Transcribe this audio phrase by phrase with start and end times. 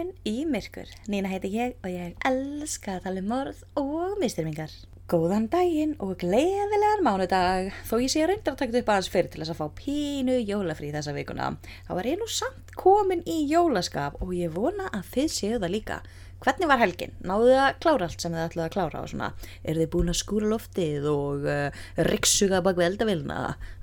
[0.00, 0.88] velkomin í Myrkur.
[1.08, 4.70] Nína heiti ég og ég elska að tala um morð og mistyrmingar.
[5.10, 7.72] Góðan daginn og gleðilegan mánudag.
[7.84, 9.66] Þó ég sé að reynda að taka þetta upp aðeins fyrir til þess að fá
[9.80, 11.50] pínu jólafrí þessa vikuna.
[11.88, 15.74] Þá var ég nú samt komin í jólaskap og ég vona að þið séu það
[15.74, 16.00] líka.
[16.40, 17.10] Hvernig var helgin?
[17.20, 19.26] Náðu þið að klára allt sem þið ætlaði að klára og svona?
[19.60, 23.40] Er þið búin að skúra loftið og uh, ryggsuga bak við eldavilna?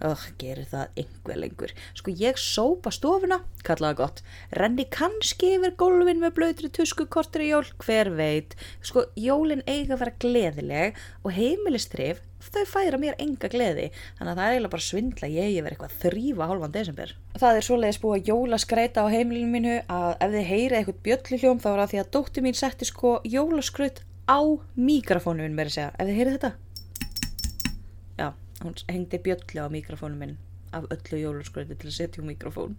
[0.10, 1.74] Oh, gerir það einhver lengur.
[2.00, 4.24] Sko ég sópa stofuna, kallaða gott.
[4.58, 8.58] Renni kannski yfir gólfin með blöytri tusku kortir í jól, hver veit.
[8.82, 13.88] Sko jólin eiga að vera gleðileg og heimilistrif þau færa mér enga gleði.
[14.18, 17.14] Þannig að það er eiginlega bara svindla ég verið eitthvað þrýfa hálfan desember.
[17.38, 21.62] Það er svoleiðis búið að jólaskreita á heimilinu mínu að ef þið heyrið eitthvað bjöllihljóm
[21.64, 24.40] þá er það því að dótti mín setti sko jólaskrut á
[24.76, 26.52] mikrofónu minn mér að segja, ef þið heyrið þetta?
[28.18, 28.28] Já,
[28.64, 30.36] hún hengdi bjöllu á mikrofónu minn
[30.76, 32.76] af öllu jólaskröti til að setja úr mikrofón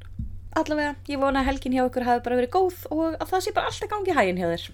[0.58, 3.54] allavega, ég vona að helgin hjá ykkur hafi bara verið góð og að það sé
[3.56, 4.64] bara alltaf gangi hægin hjá þér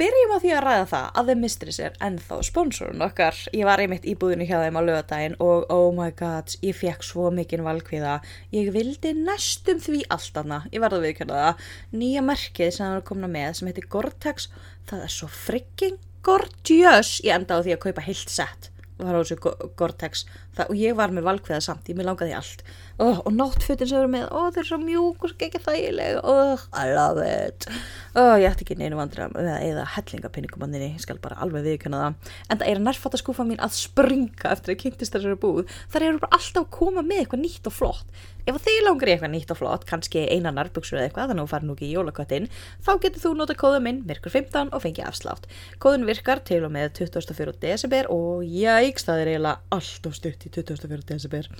[0.00, 3.38] byrjum á því að ræða það að The Mistress er ennþá sponsorun okkar.
[3.52, 7.06] Ég var einmitt í búðinu hjá þeim á lögadaginn og oh my god, ég fekk
[7.06, 8.18] svo mikinn valkviða.
[8.54, 11.70] Ég vildi næstum því allt annað, ég verði að viðkjöna það.
[12.02, 14.50] Nýja merkið sem það er komin að með sem heitir Gore-Tex,
[14.90, 17.16] það er svo frigging gorgeous.
[17.22, 19.38] Ég enda á því að kaupa heilt sett og það á þessu
[19.78, 20.24] Gore-Tex.
[20.68, 22.64] Og ég var með valkviða samt, ég með langaði allt.
[23.02, 26.66] Oh, og náttfötin sem eru með oh, þeir eru svo mjúk og ekki þægileg oh,
[26.76, 27.66] I love it.
[28.12, 32.34] Oh, ég ætti ekki neinu vandram eða hellingapinningum manninni, ég skal bara alveg viðkjöna það.
[32.46, 35.64] En það er nærfatt að skúfa mín að springa eftir að kynntist þessari búð.
[35.92, 39.14] Þar eru bara alltaf að koma með eitthvað nýtt og flott ef þið langar í
[39.14, 41.86] eitthvað nýtt og flott kannski eina nærbuksur eða eitthvað þannig að þú fari nú ekki
[41.88, 42.48] í jólaköttin
[42.82, 45.46] þá getur þú nota kóða minn myrkur 15 og fengi afslátt
[45.82, 47.54] kóðun virkar til og með 24.
[47.62, 50.98] desember og jægst það er eiginlega alltof stutt í 24.
[51.12, 51.52] desember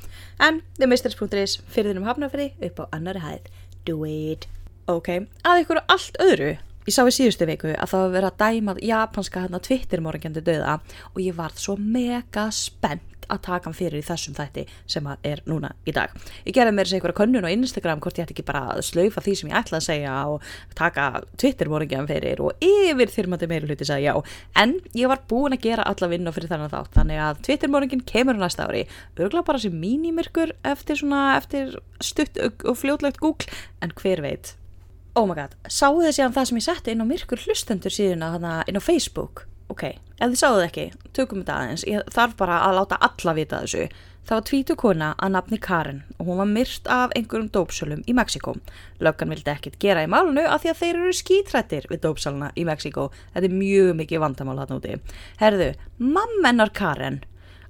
[0.43, 3.49] en þið misters.is fyrir þennum hafnafri upp á annari hæð
[3.87, 4.51] do it
[4.91, 5.15] ok,
[5.47, 6.53] að ykkur allt öðru
[6.83, 10.81] ég sá í síðustu viku að það var að dæma japanska hérna Twitter morgjandi döða
[11.13, 15.29] og ég varð svo mega spennt að taka hann fyrir í þessum þætti sem að
[15.33, 16.13] er núna í dag.
[16.47, 19.25] Ég gerði mér þessi einhverja könnun á Instagram hvort ég ætti ekki bara að slaufa
[19.25, 20.49] því sem ég ætla að segja og
[20.79, 21.09] taka
[21.41, 24.15] Twitter morgin fyrir og yfir þyrmandi meiri hluti sagði já.
[24.63, 28.07] En ég var búin að gera alla vinna fyrir þannig þátt þannig að Twitter morgin
[28.13, 28.87] kemur næsta ári.
[29.23, 34.57] Örgla bara sem mínimirkur eftir, svona, eftir stutt og fljótlegt Google en hver veit.
[35.15, 38.47] Oh my god, sáu þið síðan það sem ég setti inn á myrkur hlustendur síðan
[38.65, 39.85] inn á Facebook ok,
[40.21, 43.87] ef þið sáðu ekki, tökum þetta aðeins, ég þarf bara að láta alla vita þessu.
[44.23, 48.15] Það var tvítu kona að nafni Karen og hún var myrt af einhverjum dópsölum í
[48.15, 48.55] Mexiko.
[49.03, 52.63] Löggan vildi ekkit gera í málunu af því að þeir eru skítrættir við dópsöluna í
[52.69, 53.09] Mexiko.
[53.35, 54.95] Þetta er mjög mikið vandamál hann úti.
[55.43, 57.19] Herðu, mammennar Karen,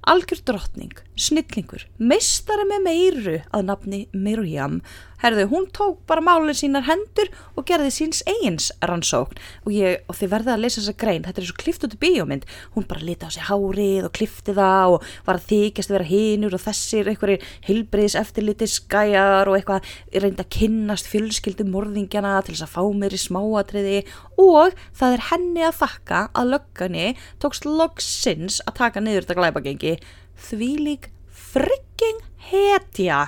[0.05, 4.79] algjör drottning, snillingur, meistari með meiru að nafni Miriam,
[5.23, 9.37] herðu, hún tók bara málinn sínar hendur og gerði síns eigins rannsókn.
[9.63, 11.99] Og, ég, og þið verða að lesa þessa grein, þetta er svo klift út í
[12.01, 15.97] bíómynd, hún bara lita á sig hárið og klifti það og var að þykjast að
[15.97, 19.93] vera hinur og þessir einhverjir hilbriðs eftirliti skæjar og eitthvað
[20.25, 24.01] reynda að kynnast fjölskyldum morðingjana til þess að fá mér í smáatriði.
[24.43, 27.07] Og það er henni að þakka að lögganni
[27.39, 29.95] tókst loksins að taka niður þetta glæbagengi
[30.37, 33.27] því lík frigging hetja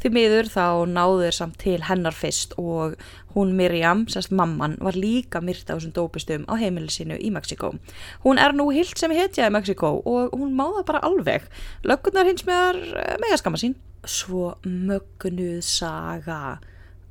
[0.00, 2.96] því miður þá náður samt til hennar fyrst og
[3.34, 7.74] hún Miriam, sérst mamman, var líka myrta á þessum dópistum á heimilisinu í Mexiko.
[8.24, 11.50] Hún er nú hilt sem hetja í Mexiko og hún má það bara alveg.
[11.84, 12.80] Löggunar hins meðar
[13.22, 13.76] megaskamma sín.
[14.06, 16.58] Svo mögnuð saga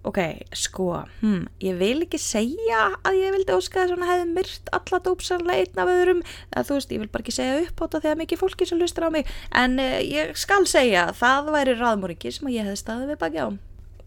[0.10, 0.22] ok,
[0.56, 0.88] sko,
[1.22, 5.02] hm, ég vil ekki segja að ég vildi óska þess að hann hefði myrt alla
[5.08, 8.04] dópsarlega einn af öðrum, að, þú veist, ég vil bara ekki segja upp á þetta
[8.08, 9.32] þegar mikið fólki sem lustur á mig,
[9.64, 13.42] en uh, ég skal segja að það væri raðmóringi sem ég hefði staðið við baki
[13.42, 13.50] á.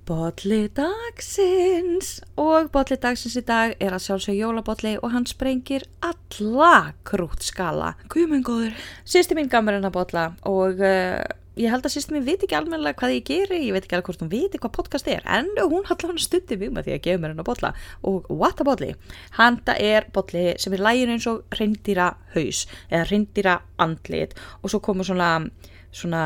[0.08, 6.94] Botli dagsins og botli dagsins í dag er að sjálfsög jólabotli og hann sprengir alla
[7.04, 7.90] krútskala.
[8.08, 8.72] Guðmenngóður,
[9.04, 10.80] sýsti mín gamur en að botla og...
[10.80, 11.20] Uh,
[11.58, 14.10] ég held að sýstum ég veit ekki almenna hvað ég geri ég veit ekki alveg
[14.10, 17.02] hvort hún veit hvað podcast er en hún hallar hann stundi mjög með því að
[17.06, 17.72] gefa mér hann á botla
[18.06, 18.92] og what a botli
[19.38, 24.82] handa er botli sem er lægin eins og reyndýra haus eða reyndýra andlit og svo
[24.84, 25.32] komur svona
[25.90, 26.22] svona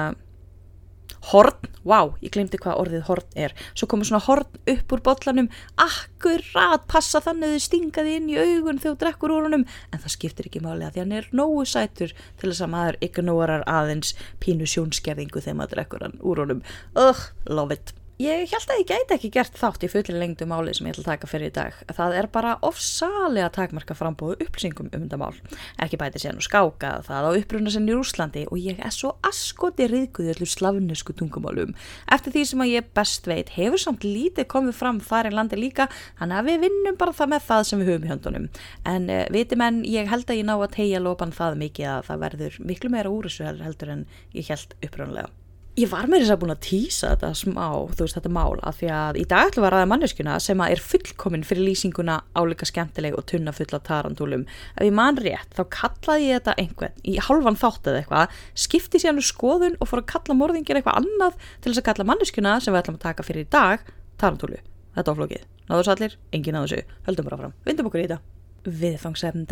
[1.30, 5.48] horn, wow, ég glemdi hvað orðið horn er, svo komur svona horn upp úr botlanum,
[5.80, 10.02] akkurat passa þannig að þið stingaði inn í augun þegar þú drekkur úr honum, en
[10.02, 13.66] það skiptir ekki máli að því hann er nógu sætur til þess að maður ignorar
[13.70, 16.64] aðeins pínu sjónskerðingu þegar maður drekkur hann úr honum,
[16.98, 20.70] ugh, love it Ég held að ég gæti ekki gert þátt í fulli lengdu máli
[20.76, 21.78] sem ég ætla að taka fyrir í dag.
[21.96, 25.40] Það er bara ofsalega takmarka frambóðu upplýsingum um þetta mál.
[25.82, 29.16] Ekki bæti sér nú skáka það á uppruna sinni í Rúslandi og ég er svo
[29.26, 31.74] askoti riðguði allir slavnesku tungumálum.
[32.14, 35.58] Eftir því sem að ég best veit hefur samt lítið komið fram þar í landi
[35.58, 35.90] líka,
[36.22, 38.50] þannig að við vinnum bara það með það sem við höfum í höndunum.
[38.94, 42.10] En uh, viti menn, ég held að ég ná að tegja lópan það mikið að
[42.12, 45.32] það verður miklu meira úr þessu heldur en ég held upprunlega.
[45.72, 47.66] Ég var með þess að búin að týsa þetta smá,
[47.96, 50.60] þú veist, þetta mál, af því að í dag ætlum við að ræða manneskuna sem
[50.60, 54.44] að er fullkomin fyrir lýsinguna áleika skemmtileg og tunna fulla tarantúlum.
[54.76, 58.34] Ef ég man rétt, þá kallaði ég þetta einhvern í halvan þátt eða eitthvað,
[58.66, 62.08] skipti sér nú skoðun og fór að kalla morðingir eitthvað annað til þess að kalla
[62.10, 63.80] manneskuna sem við ætlum að taka fyrir í dag,
[64.20, 64.60] tarantúlu.
[64.92, 65.48] Þetta áflókið.
[65.70, 68.20] Náður svo allir, engin náður svo, höldum bara fram, vindum okkur í þetta.
[68.68, 69.48] Viðfangsefn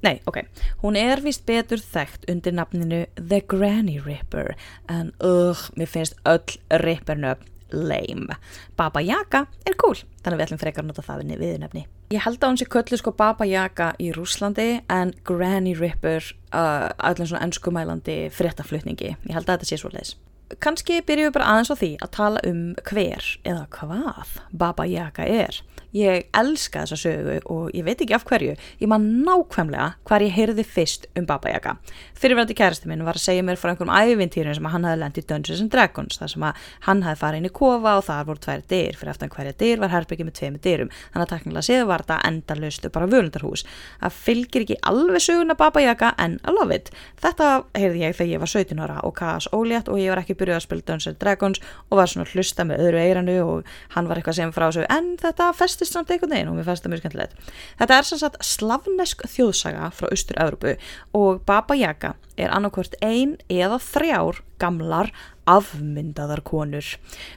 [0.00, 0.42] Nei, ok,
[0.80, 4.54] hún er vist betur þekkt undir nafninu The Granny Ripper
[4.88, 8.36] en ugh, mér finnst öll Rippernöfn lame.
[8.76, 11.84] Baba Yaga er cool, þannig að við ætlum frekar að nota það við nefni.
[12.10, 16.90] Ég held að hún sé köllu sko Baba Yaga í Rúslandi en Granny Ripper uh,
[16.98, 19.14] allir svona ennskumælandi fréttaflutningi.
[19.14, 20.16] Ég held að þetta sé svo leiðis.
[20.58, 25.28] Kanski byrjum við bara aðeins á því að tala um hver eða hvað Baba Yaga
[25.30, 25.60] er.
[25.96, 28.52] Ég elska þessa sögu og ég veit ekki af hverju.
[28.78, 31.72] Ég man nákvæmlega hvar ég heyrði fyrst um Baba Yaga.
[32.14, 35.62] Fyrirverandi kærasti minn var að segja mér frá einhverjum æfintýrun sem hann hafði lendið Dungeons
[35.64, 36.46] and Dragons þar sem
[36.86, 38.98] hann hafði farið inn í kofa og þar voru tværi dyr.
[39.00, 40.92] Fyrir aftan hverja dyr var herbyggi með tveimu dyrum.
[41.10, 43.66] Þannig að taknilega séð var þetta endalöstu bara völundarhús.
[43.98, 46.92] Það fylgir ekki alveg söguna Baba Yaga en I love it.
[47.18, 50.38] Þetta heyrði ég þegar ég var 17 ára og kaos ólétt og ég var ekki
[50.38, 54.06] byrjuð að spila Dungeons and Dragons og var svona hlusta með öðru eiranu og hann
[54.06, 56.92] var eitthvað sem frá þessu en þetta festist samt einhvern veginn og mér fannst það
[56.92, 57.36] mjög skemmtilegt.
[57.80, 60.76] Þetta er sem sagt slavnesk þjóðsaga frá Östur-Európu
[61.16, 65.10] og Baba Yaga er annarkvört ein eða þrjár gamlar
[65.50, 66.86] afmyndaðar konur.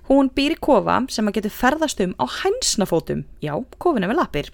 [0.09, 4.51] Hún býr í kofa sem að getur ferðast um á hænsnafótum, já, kofinu með lappir.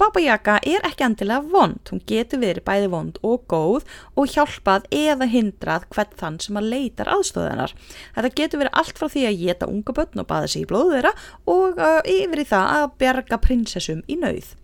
[0.00, 3.84] Baba Yaga er ekki endilega vond, hún getur verið bæði vond og góð
[4.16, 7.76] og hjálpað eða hindrað hvert þann sem að leitar aðstóðanar.
[8.16, 10.96] Þetta getur verið allt frá því að geta unga börn og baða sig í blóðu
[10.96, 11.14] þeirra
[11.52, 14.54] og uh, yfir í það að berga prinsessum í nauð.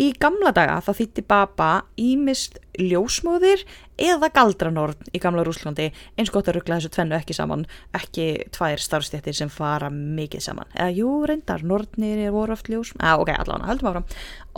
[0.00, 1.70] Í gamla daga þá þýtti Baba
[2.00, 3.64] ímist ljósmóðir
[4.00, 7.66] eða galdranorn í gamla Rúslandi eins gott að ruggla þessu tvennu ekki saman
[7.96, 10.70] ekki tvær starfstjættir sem fara mikið saman.
[10.74, 14.06] Eða jú reyndar, nornir er voru oft ljós ah, ok, allavega, heldum áfram.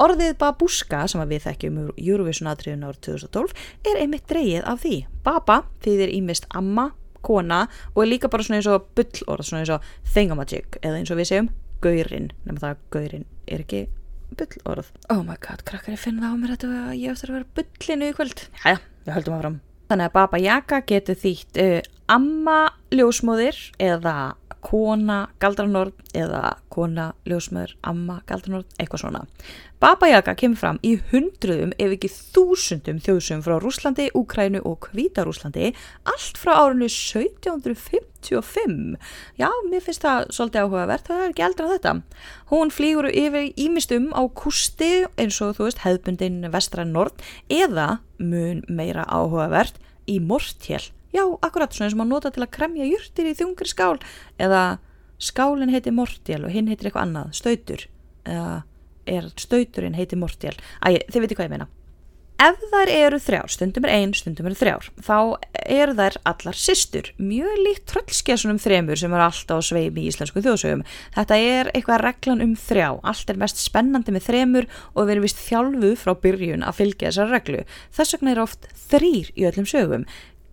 [0.05, 5.01] Orðið Babuska sem við þekkjum úr Eurovision aðtriðun árið 2012 er einmitt dreyið af því.
[5.27, 6.93] Baba þýðir ímist amma,
[7.25, 7.65] kona
[7.95, 11.13] og er líka bara svona eins og bull orð svona eins og thingamajig eða eins
[11.13, 11.53] og við segjum
[11.85, 13.87] gaurin, nema það gaurin er ekki
[14.39, 17.33] bull orð oh my god, krakkar ég finn það á mér þetta að ég eftir
[17.33, 18.45] að vera bullinu í kvöld.
[18.65, 18.77] Já,
[19.07, 19.61] við höldum að fram
[19.91, 21.79] þannig að Baba Yaga getur þýtt uh,
[22.11, 22.59] amma
[22.95, 24.15] ljósmóðir eða
[24.65, 29.25] kona galdranord eða kona ljósmöður, amma galdranord, eitthvað svona.
[29.85, 35.75] Baba Yaga kemur fram í hundruðum ef ekki þúsundum þjóðsum frá Rúslandi, Úkrænu og Kvítarúslandi
[36.09, 38.97] allt frá árinu 1755.
[39.37, 41.93] Já, mér finnst það svolítið áhugavert, það er ekki eldra en þetta.
[42.55, 47.17] Hún flýgur yfir ímistum á kusti eins og þú veist hefðbundin vestræn nord
[47.53, 49.77] eða mun meira áhugavert
[50.09, 53.97] í mortjell já, akkurat svona sem að nota til að kremja júrtir í þungri skál
[54.43, 54.65] eða
[55.23, 57.87] skálinn heiti mortjál og hinn heitir eitthvað annað, stautur
[58.25, 58.63] eða
[59.07, 61.71] er stauturinn heiti mortjál æg, þið veitir hvað ég meina.
[62.45, 65.19] Ef þær eru þrjár, stundum er ein, stundum er þrjár þá
[65.71, 70.43] eru þær allar sýstur mjög líkt tröllskessunum þremur sem eru alltaf á sveim í íslensku
[70.43, 70.83] þjóðsögum.
[71.15, 72.89] Þetta er eitthvað reglan um þrjá.
[73.07, 77.13] Allt er mest spennandi með þremur og við erum vist þjálfuð frá byrjun að fylgja
[77.13, 77.65] þessar reglu.
[77.95, 80.09] Þess vegna er oft þrýr í öllum sögum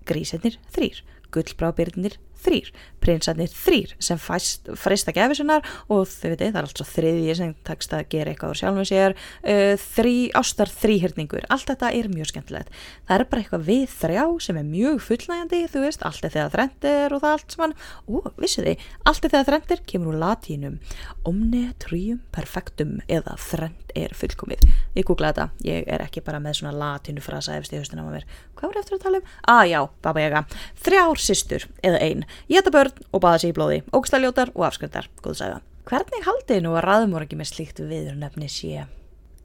[0.08, 2.72] grísirnir þrýr, gullbrábyrnir þrýr,
[3.02, 7.54] prinsarnir þrýr sem fæst, frista gefisinnar og þau veit, það er allt svo þriðji sem
[7.68, 9.16] takst að gera eitthvað á sjálfum sér.
[9.42, 12.74] Uh, þrý, ástar þrýhyrningur allt þetta er mjög skemmtilegt.
[13.10, 16.56] Það er bara eitthvað við þrjá sem er mjög fullnægandi þú veist, allt er þegar
[16.56, 20.80] þrendir og það allt saman, og vissu þið allt er þegar þrendir kemur úr latínum
[21.28, 24.64] omne trium perfectum eða þrend er fullkomið.
[24.96, 28.16] Ég googlaði þetta, ég er ekki bara með svona latínu frasa eftir í höstunum á
[28.16, 28.28] mér.
[28.56, 29.34] Hvað voru eftir að tala um?
[29.52, 30.38] Ah já, baba ég
[30.86, 35.62] þrjár systur eða ein Geta börn og baða sér í blóði, ógstæljótar og afskriftar, góðsæða.
[35.90, 38.88] Hvernig haldið nú að raðmorgi með slíkt viðurnefni sé?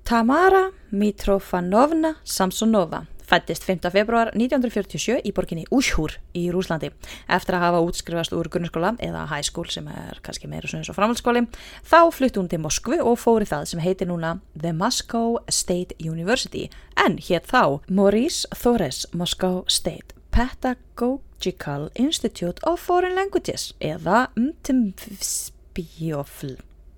[0.07, 3.91] Tamara Mitrofanovna Samsonova fættist 5.
[3.91, 6.93] februar 1947 í borginni Úshúr í Rúslandi
[7.27, 10.99] eftir að hafa útskrifast úr grunnskóla eða school sem er kannski meira svona eins og
[10.99, 11.47] framhaldsskóli
[11.83, 16.69] þá flutti hún til Moskvu og fóri það sem heitir núna The Moscow State University
[16.95, 25.47] en hétt þá Maurice Thores Moscow State Pedagogic Pedagogical Institute of Foreign Languages eða MTMSBIOFL.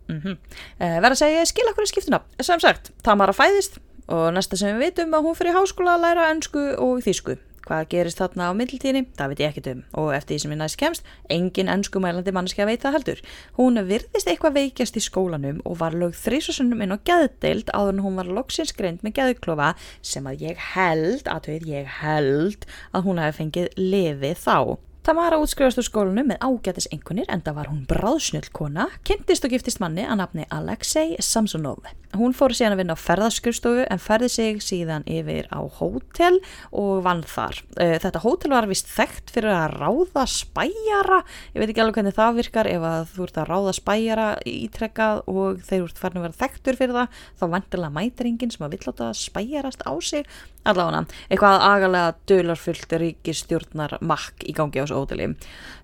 [0.09, 0.37] Mm -hmm.
[0.81, 2.21] uh, Verð að segja, skil okkur í skiptuna.
[2.41, 6.31] Sem sagt, Tamara fæðist og næsta sem við vitum að hún fyrir háskóla að læra
[6.33, 7.37] önsku og þýsku.
[7.69, 9.11] Hvað gerist þarna á middeltíðinni?
[9.19, 12.65] Það veit ég ekkert um og eftir því sem ég næst kemst, engin önskumælandi mannski
[12.65, 13.21] að veit það heldur.
[13.61, 18.05] Hún virðist eitthvað veikjast í skólanum og var lög þrísosunum inn á geðdeild áður en
[18.07, 23.21] hún var loksins greint með geðklofa sem að ég held, aðtöð ég held að hún
[23.21, 24.88] hefði fengið lifið þá.
[25.09, 29.81] Tamara útskrifast úr skólanu með ágætis einhvernir enda var hún bráðsnjöld kona, kynntist og giftist
[29.81, 31.81] manni að nafni Alexei Samsonov.
[32.13, 36.37] Hún fór síðan að vinna á ferðarskrifstofu en ferði sig síðan yfir á hótel
[36.77, 37.57] og vann þar.
[37.79, 41.23] Þetta hótel var vist þekkt fyrir að ráða spæjara,
[41.55, 45.23] ég veit ekki alveg hvernig það virkar ef að þú ert að ráða spæjara ítrekkað
[45.25, 48.77] og þeir ert farin að vera þekktur fyrir það, þá vantilega mætir enginn sem að
[48.77, 50.29] vill átta að spæjarast á sig
[50.71, 55.29] allavega, eitthvað agalega dölarfullt ríkistjórnar makk í gangi á þessu hóteli.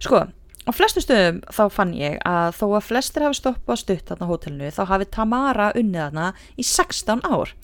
[0.04, 4.30] Sko, á flestu stöðum þá fann ég að þó að flestir hafi stoppað stutt þarna
[4.30, 7.54] hótelinu þá hafi Tamara unnið þarna í 16 ár.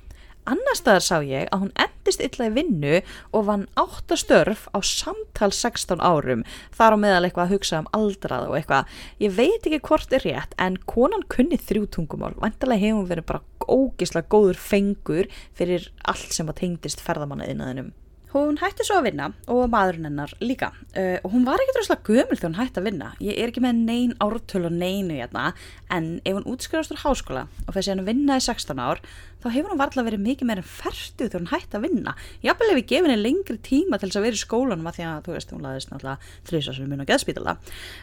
[0.49, 3.01] Annar staðar sá ég að hún endist illa í vinnu
[3.37, 7.91] og vann 8 störf á samtal 16 árum þar á meðal eitthvað að hugsa um
[7.97, 8.95] aldrað og eitthvað.
[9.21, 12.33] Ég veit ekki hvort er rétt en konan kunni þrjú tungumál.
[12.41, 17.93] Vantilega hefur hún verið bara ógislega góður fengur fyrir allt sem að tengdist ferðamannaðinaðinum.
[18.31, 22.05] Hún hætti svo að vinna og maðurinn hennar líka uh, og hún var ekkert rosalega
[22.07, 23.09] gömul þegar hún hætti að vinna.
[23.27, 25.49] Ég er ekki með neyn ártölu og neynu hérna
[25.91, 29.03] en ef hún útskrifast úr háskóla og fyrir að vinna í 16 ár
[29.43, 32.17] þá hefur hún varlega verið mikið meira en færtu þegar hún hætti að vinna.
[32.47, 35.07] Jábel ef við gefum henni lengri tíma til þess að vera í skólanum að því
[35.11, 37.57] að þú veist hún laðist náttúrulega þrjusasum minn á geðspítala.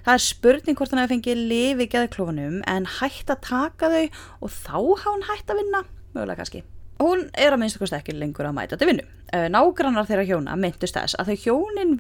[0.04, 4.04] Það er spurning hvort hann hefði fengið lifi geðklofunum en hætti að taka þau
[4.42, 6.68] og þá hafa hún hætti að vinna, mögulega kannski.
[6.98, 9.04] Hún er að minnst okkur ekki lengur að mæta til vinnu.
[9.54, 11.92] Nágrannar þeirra hjóna myndust þess að þau hjónin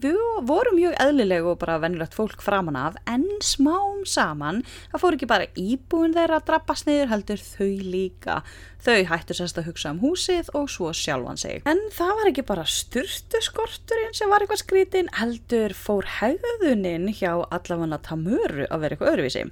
[0.47, 4.63] voru mjög eðlilegu og bara vennilegt fólk framan af en smám saman
[4.93, 8.39] það fór ekki bara íbúin þeirra að drabbast niður heldur þau líka.
[8.83, 11.63] Þau hættu sérst að hugsa um húsið og svo sjálfan sig.
[11.67, 17.31] En það var ekki bara styrtu skorturinn sem var eitthvað skrítin heldur fór hegðuninn hjá
[17.41, 19.43] allafanna Tamuru að vera eitthvað öðruvísi.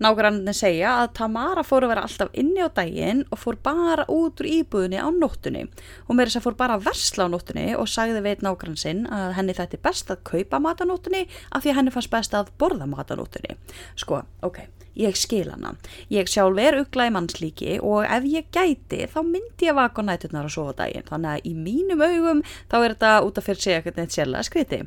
[0.00, 4.40] Nágrannin segja að Tamara fór að vera alltaf inni á daginn og fór bara út
[4.40, 5.66] úr íbúðinni á nóttunni.
[6.08, 9.04] Hún meiri þess að fór bara að versla á nóttunni og sagði veit nágrann sinn
[9.12, 12.14] að henni þetta er best að kaupa mat á nóttunni af því að henni fannst
[12.14, 13.58] best að borða mat á nóttunni.
[14.00, 14.62] Sko, ok,
[14.98, 15.74] ég skil hana.
[16.12, 20.08] Ég sjálf er ugla í mannslíki og ef ég gæti þá myndi ég vaka á
[20.08, 21.06] næturnar og sofa daginn.
[21.08, 24.46] Þannig að í mínum augum þá er þetta út af fyrir sig ekkert neitt sérlega
[24.46, 24.80] skriti.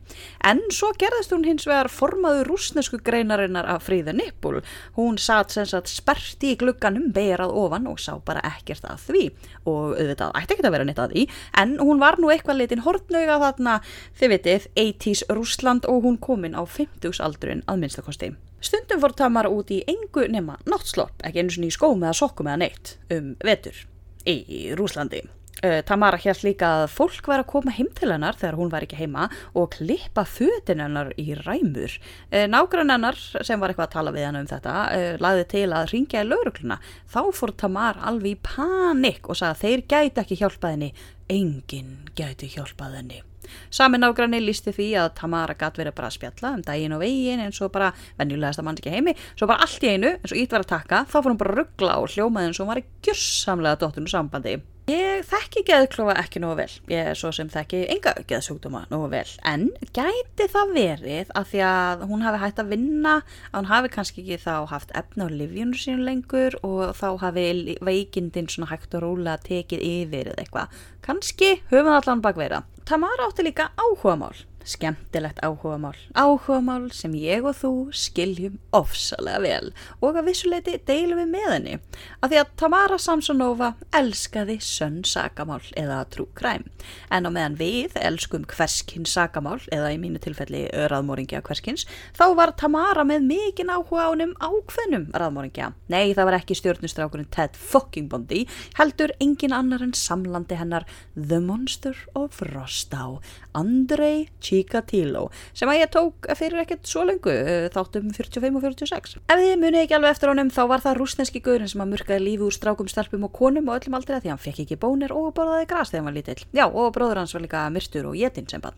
[0.44, 4.62] En svo gerðist hún hins vegar formaður rúsnesku greinarinnar af fríða nippul.
[4.98, 9.26] Hún satt sem sagt sperti í glugganum berað ofan og sá bara ekkert að því.
[9.66, 11.28] Og auðvitað ætti ekki að vera neitt að því.
[11.64, 13.80] En hún var nú eitthvað litin hortnauga þarna,
[14.20, 18.34] þið vitið, 80's Rúsland og hún komin á 50s aldrun að minnstakosti.
[18.64, 22.48] Stundum fór Tamara út í engu nema náttslopp, ekki einu svona í skóm eða sokkum
[22.48, 23.82] eða neitt, um vetur
[24.24, 24.38] í
[24.80, 25.26] Rúslandi.
[25.64, 28.84] Uh, Tamara hér líka að fólk var að koma heim til hennar þegar hún var
[28.84, 31.98] ekki heima og klippa fötin hennar í ræmur.
[32.32, 35.66] Uh, Nágrann hennar sem var eitthvað að tala við hennar um þetta uh, lagði til
[35.72, 36.80] að ringja í laurugluna.
[37.08, 40.92] Þá fór Tamara alveg í panik og sagði að þeir gæti ekki hjálpað henni,
[41.32, 43.24] enginn gæti hjálpað henni.
[43.74, 47.44] Samin nágranni lísti því að Tamara gæti verið bara að spjalla um daginn og veginn
[47.44, 50.40] eins og bara venjulegast að mann ekki heimi svo bara allt í einu eins og
[50.44, 52.74] ít var að taka þá fór hún bara að ruggla og hljómaði eins og hún
[52.74, 57.48] var í gjörsamlega dóttunum sambandi Ég þekki geðklofa ekki nógu vel, ég er svo sem
[57.48, 62.60] þekki enga geðsjúkdóma nógu vel, en gæti það verið að því að hún hafi hægt
[62.60, 63.14] að vinna,
[63.54, 67.78] að hún hafi kannski ekki þá haft efna á livjunu sín lengur og þá hafi
[67.80, 70.84] veikindin svona hægt og róla tekið yfir eða eitthvað.
[71.08, 72.64] Kannski höfum það allan bakveira.
[72.84, 74.36] Tamara átti líka áhugamál.
[74.64, 75.96] Skemmtilegt áhugamál.
[76.16, 81.76] Áhugamál sem ég og þú skiljum ofsalega vel og að vissuleiti deilum við með henni.
[82.24, 86.66] Af því að Tamara Samsonova elskaði sönn sagamál eða trú kræm.
[87.12, 92.56] En á meðan við elskum hverskinn sagamál eða í mínu tilfelli raðmóringja hverskins þá var
[92.60, 95.74] Tamara með mikinn áhuga ánum ákveðnum raðmóringja.
[95.92, 98.46] Nei það var ekki stjórnustrákurinn Ted fucking Bondi
[98.80, 103.20] heldur engin annar en samlandi hennar The Monster of Rostau
[103.54, 107.34] Andrei Chikatilo sem að ég tók fyrir ekkert svo lengu
[107.74, 111.42] þáttum 45 og 46 ef þið munið ekki alveg eftir honum þá var það rúsneski
[111.44, 114.42] guðurinn sem að murkaði lífi úr strákum, stelpum og konum og öllum aldrei því hann
[114.42, 116.46] fekk ekki bónir og borðaði græs þegar hann var lítill.
[116.54, 118.78] Já og bróður hans var líka myrstur og jetinn sem bann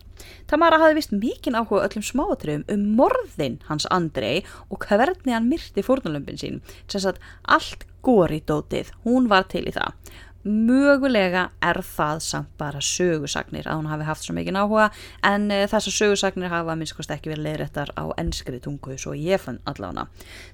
[0.50, 5.84] Tamara hafði vist mikinn áhuga öllum smáatriðum um morðin hans Andrei og hvernig hann myrti
[5.84, 6.62] fórnalömpin sín.
[6.88, 9.94] Sem sagt allt góri dótið, hún var til í það
[10.46, 14.86] mögulega er það samt bara sögusagnir að hún hafi haft svo mikið áhuga
[15.26, 19.58] en uh, þessar sögusagnir hafa minnst ekki verið leiðrættar á ennskri tungu svo ég fann
[19.66, 20.06] allavega.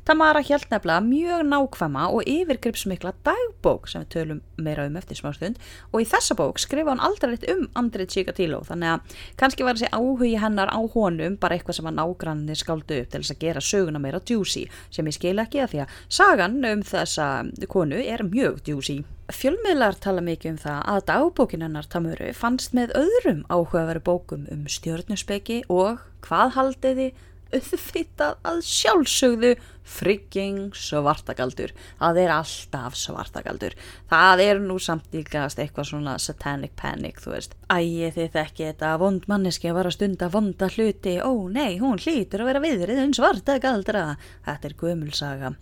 [0.09, 5.61] Tamara held nefnilega mjög nákvæma og yfirgripsmikla dagbók sem við tölum meira um eftir smástund
[5.93, 9.79] og í þessa bók skrifa hann aldrei eitt um Andrið Chikatilo þannig að kannski var
[9.79, 13.43] þessi áhugi hennar á honum bara eitthvað sem að nágrannir skáldu upp til þess að
[13.45, 17.29] gera söguna meira djúsi sem ég skil ekki að því að sagan um þessa
[17.73, 19.03] konu er mjög djúsi.
[19.33, 24.67] Fjölmiðlar tala mikið um það að dagbókin hennar Tamuru fannst með öðrum áhugaveru bókum um
[24.71, 27.13] stjórnusbeki og hvað haldiði
[27.53, 29.51] auðvitað að sjálfsögðu
[29.93, 31.73] frigging svartagaldur?
[32.01, 33.77] Það er alltaf svartagaldur.
[34.09, 37.57] Það er nú samt líkast eitthvað svona satanic panic þú veist.
[37.73, 41.17] Ægið þið þekki þetta vond manneski að vara stund að vonda hluti.
[41.21, 44.07] Ó nei hún hlýtur að vera viðrið en svartagaldra.
[44.49, 45.53] Þetta er gömulsaga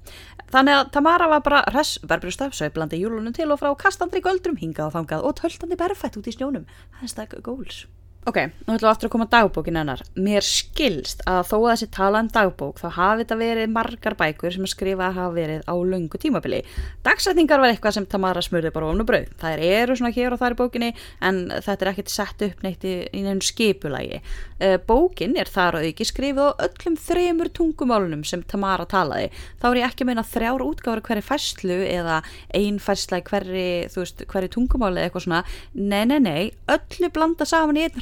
[0.50, 4.90] þannig að Tamara var bara res verbrustaf söiblandi júlunum til og frá kastandri göldrum hingað
[4.90, 6.68] og þangað og töltandi berfætt út í snjónum.
[7.00, 7.86] Hashtag goals
[8.28, 8.36] Ok,
[8.66, 10.00] nú ætlum við aftur að koma dagbókin hennar.
[10.20, 14.52] Mér skilst að þó að þessi tala um dagbók þá hafi þetta verið margar bækur
[14.52, 16.58] sem að skrifa að hafa verið á lungu tímabili.
[17.06, 19.30] Dagsætningar var eitthvað sem Tamara smurði bara ofn og brauð.
[19.40, 20.90] Það eru svona hér og það er bókinni
[21.30, 22.92] en þetta er ekkert sett upp neitt í
[23.24, 24.20] nefnum skipulagi.
[24.60, 29.32] Eh, bókin er þar og ekki skrifið á öllum þremur tungumálunum sem Tamara talaði.
[29.64, 32.20] Þá er ég ekki að meina þrjár útgáður hverju fæslu eða
[32.52, 35.42] ein fæsla hverju, hverju tungumáli eða eitthvað svona.
[35.72, 36.52] Nei, nei, nei,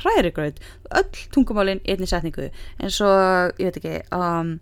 [0.08, 0.60] hrærigraut
[0.98, 2.50] öll tungumálinn einni setningu.
[2.82, 4.54] Eins og, ég veit ekki um,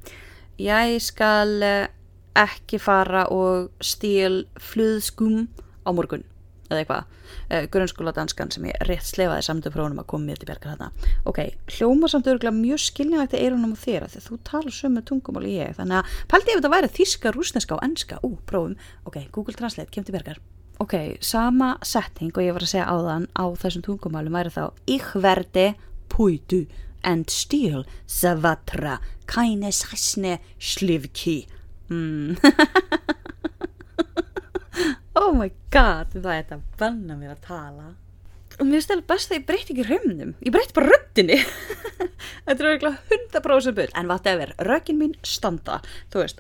[0.61, 1.89] ég skal eh,
[2.37, 5.47] ekki fara og stíl fluðskum
[5.87, 6.25] á morgun
[6.67, 7.05] eða eitthvað,
[7.53, 10.75] uh, grunnskóla danskan sem ég rétt slefaði samt um prófunum að koma mér til bergar
[10.75, 11.13] þarna.
[11.31, 11.39] Ok,
[11.77, 15.55] hljóma samt örgulega mjög skilningægt í eirunum á þér því þú talar sömu tungumál í
[15.61, 15.77] ég.
[15.79, 18.19] Þannig að pælti ef þetta væri þíska, rúsneska og enska.
[18.27, 18.75] Ú, prófum,
[19.07, 20.43] ok, Google Translate, kem til bergar
[20.83, 25.13] ok, sama setting og ég var að segja áðan á þessum tungumálum væri þá Ich
[25.15, 25.75] verde
[26.13, 26.67] puitu
[27.07, 28.99] and stíl savatra.
[29.27, 31.47] Keine sæsne slivki
[31.89, 32.37] mm.
[35.21, 37.87] oh my god það er þetta banna mér að tala
[38.61, 41.41] og mér það best að ég breytti ekki raunum ég breytti bara röttinni
[42.47, 42.97] þetta er eiginlega
[43.33, 43.91] 100% bull.
[43.97, 45.81] En whatever, rökin mín standa.
[46.13, 46.39] Þú veist,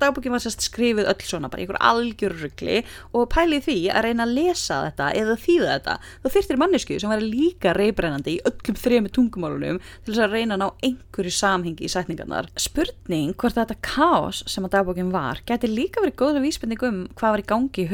[0.00, 2.76] dagbúkin var sérst skrifið öll svona, bara ykkur algjörrugli
[3.16, 7.12] og pælið því að reyna að lesa þetta eða þýða þetta, þú þyrtir mannesku sem
[7.12, 11.86] væri líka reybrennandi í öllum þrejum tungumálunum til þess að reyna að ná einhverju samhengi
[11.86, 16.82] í sætningarnar spurning hvort þetta kás sem að dagbúkin var geti líka verið góða vísbending
[16.86, 17.90] um hvað var í gangi í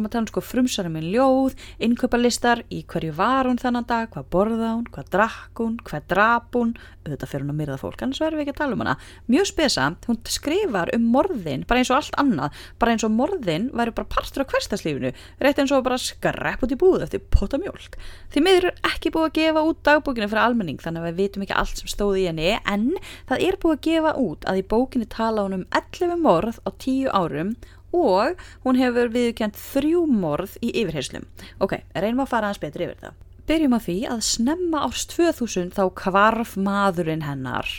[0.00, 3.86] af erum að tala um sko frumsari með ljóð, innkaupalistar, í hverju var hún þennan
[3.88, 6.72] dag, hvað borða hún, hvað drakk hún, hvað drap hún,
[7.04, 8.94] auðvitað fyrir hún að myrða fólk, annars verðum við ekki að tala um hana.
[9.30, 13.68] Mjög spesamt, hún skrifar um morðin, bara eins og allt annað, bara eins og morðin
[13.76, 17.60] væri bara partur á hverstaslífinu, rétt eins og bara skrepp út í búð eftir potta
[17.60, 17.98] mjölk.
[18.32, 21.46] Því miður er ekki búið að gefa út dagbókinu fyrir almenning, þannig að við vitum
[21.46, 22.88] ekki allt sem stóði í henni, en
[23.30, 26.70] það er búið að gefa út að í bókinu tala hún um 11 morð á
[26.70, 27.54] 10 árum
[27.96, 31.26] og hún hefur viðkjönd þrjú morð í yfirheyslum.
[31.60, 33.18] Ok, reynum að fara aðeins betur yfir það.
[33.50, 37.70] Byrjum á því að snemma árs 2000 þá kvarf maðurinn hennar.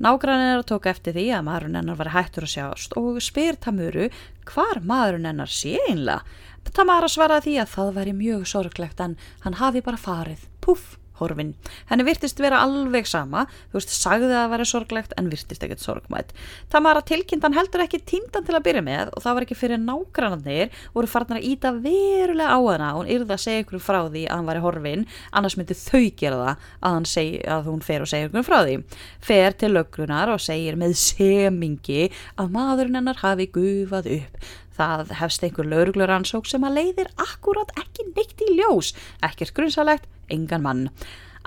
[0.00, 4.08] Nágrannin að tóka eftir því að maðurinn hennar var hættur að sjást og spyr Tamuru
[4.48, 6.24] hvar maðurinn hennar sé einlega.
[6.74, 10.48] Tamara svaraði því að það væri mjög sorglegt en hann hafi bara farið.
[10.64, 10.99] Puff!
[11.20, 11.52] Horfin.
[11.90, 16.34] Henni virtist vera alveg sama, þú veist, sagði að væri sorglegt en virtist ekkert sorgmætt.
[16.72, 20.74] Tamara tilkynntan heldur ekki tíndan til að byrja með og það var ekki fyrir nágrannarnir
[20.94, 24.24] voru farnar að íta verulega á hana og hún yrði að segja ykkur frá því
[24.26, 28.10] að hann væri horfin, annars myndi þau gera það að, seg, að hún fer og
[28.10, 28.78] segja ykkur frá því.
[29.30, 32.08] Fer til lögrunar og segir með semingi
[32.40, 34.50] að maðurinn hennar hafi gufað upp.
[34.80, 38.94] Það hefst einhver lauruglur ansók sem að leiðir akkurat ekki neitt í ljós,
[39.26, 40.86] ekkert grunnsalegt, engan mann.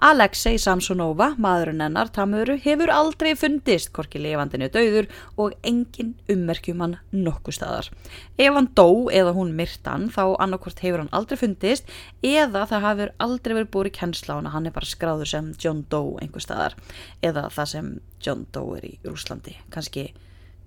[0.04, 5.06] Alexei Samsonova, maðurinn hennar Tamuru, hefur aldrei fundist hvorki levandinu döður
[5.40, 7.88] og engin ummerkjum hann nokkuð staðar.
[8.36, 11.88] Ef hann dó eða hún myrtan þá annarkort hefur hann aldrei fundist
[12.20, 16.18] eða það hafur aldrei verið búið í kennsla hann er bara skráður sem John Doe
[16.20, 16.76] einhver staðar
[17.24, 20.10] eða það sem John Doe er í Rúslandi, kannski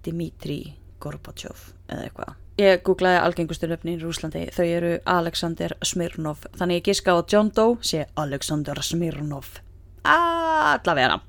[0.07, 0.61] Dimitri
[1.03, 2.35] Gorbachev eða eitthvað.
[2.57, 7.51] Ég googlaði algengustu nöfni í Rúslandi, þau eru Alexander Smirnov, þannig ég gíska á John
[7.53, 9.59] Doe sé Alexander Smirnov.
[10.07, 11.21] Allavega.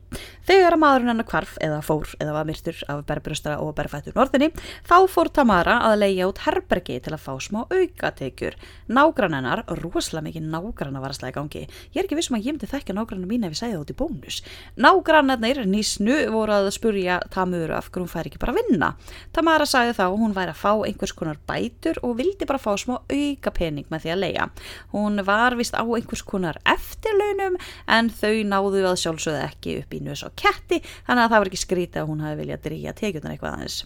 [0.47, 4.47] Þegar að maðurinn hennar kvarf eða fór eða var myrtur af berbröstra og berfættur norðinni,
[4.87, 8.55] þá fór Tamara að leia út herbergi til að fá smá aukatekjur.
[8.87, 11.63] Nágrann hennar, rosalega mikið nágrann að varaslega í gangi.
[11.91, 13.91] Ég er ekki vissum að ég myndi þekka nágrannu mín ef ég segja það út
[13.91, 14.39] í bónus.
[14.79, 18.93] Nágrannarnir nýsnu voru að spurja Tamuru af hverju hún fær ekki bara að vinna.
[19.35, 23.01] Tamara sagði þá hún væri að fá einhvers konar bætur og vildi bara fá smá
[23.03, 24.47] aukapening með því að leia.
[24.95, 27.59] Hún var vist á einhvers konar eftirlaunum
[27.91, 31.51] en þau náðu að sjálfsögðu ekki upp í nös og ketti þannig að það var
[31.51, 33.79] ekki skrítið að hún hafi viljað drýja tekjutna eitthvað aðeins.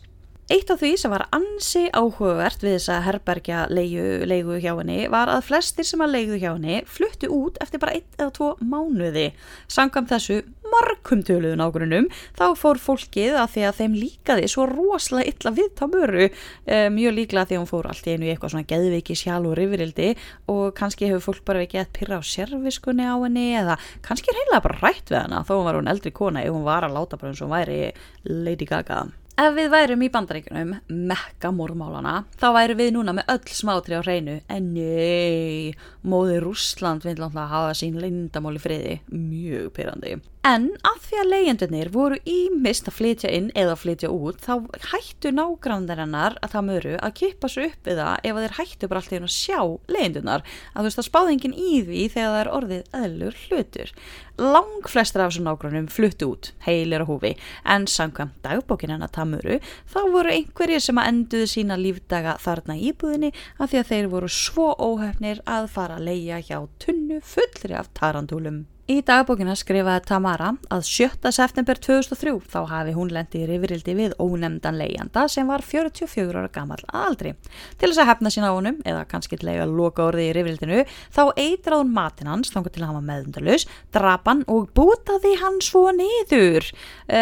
[0.51, 5.45] Eitt af því sem var ansi áhugavert við þessa herbergja leigu, hjá henni var að
[5.47, 9.29] flestir sem að leigu hjá henni fluttu út eftir bara eitt eða tvo mánuði.
[9.71, 10.41] Sangam þessu
[10.73, 16.27] markumtöluðun ágrunum þá fór fólkið að því að þeim líkaði svo rosalega illa við tamuru
[16.27, 19.57] e, mjög líklega því að hún fór allt í einu eitthvað svona geðviki sjálf og
[19.61, 20.11] rifirildi
[20.51, 24.65] og kannski hefur fólk bara ekki að pyrra á serviskunni á henni eða kannski reynilega
[24.67, 27.31] bara rætt við henni þó var hún eldri kona ef hún var að láta bara
[27.31, 27.81] eins og væri
[28.27, 29.05] Lady Gaga.
[29.41, 30.73] Ef við værum í bandaríkunum,
[31.09, 35.71] mekka mormálana, þá værum við núna með öll smátri á hreinu, en nei,
[36.05, 40.19] móði Rúsland vil alltaf hafa sín lindamáli friði, mjög pyrrandi.
[40.41, 44.87] En að því að leyendunir voru ímist að flytja inn eða að flytja út, þá
[44.89, 49.03] hættu nágranndarinnar að það möru að kippa svo upp við það ef þeir hættu bara
[49.03, 49.59] alltaf að sjá
[49.93, 53.93] leyendunar, að þú veist að spáðingin í því þegar það er orðið eðlur hlutur.
[54.41, 59.61] Lang flestra af þessum nágrannum fluttu út, heilir og húfi, en samkvæmt dagbókin hennar Tamuru,
[59.93, 63.29] þá voru einhverjir sem að enduðu sína lífdaga þarna íbúðinni
[63.61, 67.93] að því að þeir voru svo óhefnir að fara að leia hjá tunnu fullri af
[67.93, 68.63] tarantúlum.
[68.91, 71.29] Í dagbókina skrifaði Tamara að 7.
[71.31, 76.49] september 2003 þá hafi hún lendi í rifrildi við ónemndan leiðanda sem var 44 ára
[76.51, 77.31] gammal aldri.
[77.79, 80.81] Til þess að hefna sín á honum, eða kannski til að loka orði í rifrildinu,
[81.13, 85.61] þá eitraði hún matin hans, þannig til að hann var meðundalus, drapan og bútaði hann
[85.63, 86.67] svo niður.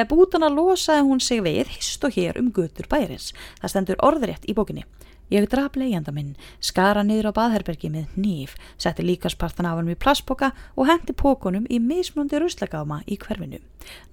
[0.09, 3.29] Bútana losaði hún sig við hist og hér um gutur bæris.
[3.61, 4.87] Það stendur orðrétt í bókinni.
[5.29, 9.99] Ég draf leiðjanda minn, skara niður á baðherbergi með nýf, setti líkaspartan af hann við
[10.01, 13.59] plastboka og hendi pókunum í mismundi ruslagáma í hverfinu.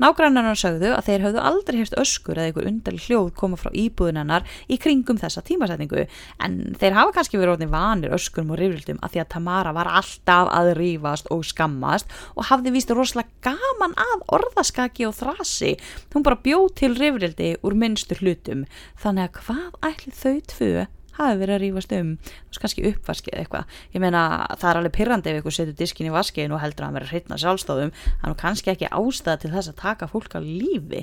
[0.00, 4.44] Nágrannarnar sögðu að þeir hafðu aldrei hefst öskur eða einhver undarli hljóð koma frá íbúðunarnar
[4.68, 6.04] í kringum þessa tímasetningu
[6.44, 9.90] en þeir hafa kannski verið orðin vanir öskurum og rifrildum að því að Tamara var
[10.00, 15.74] alltaf að rífast og skammast og hafði víst rosalega gaman að orðaskaki og þrasi.
[16.12, 18.66] Hún bara bjóð til rifrildi úr minnstu hlutum
[19.00, 22.12] þannig að hvað ætli þau tvö hafi verið að rífast um.
[22.56, 23.74] Kannski uppvaskið eitthvað.
[23.92, 24.22] Ég meina
[24.56, 27.12] það er alveg pyrrandi ef ykkur setur diskin í vaskiðin og heldur að hann verið
[27.12, 31.02] hreitna sjálfstofum þannig að kannski ekki ástæða til þess að taka fólk á lífi.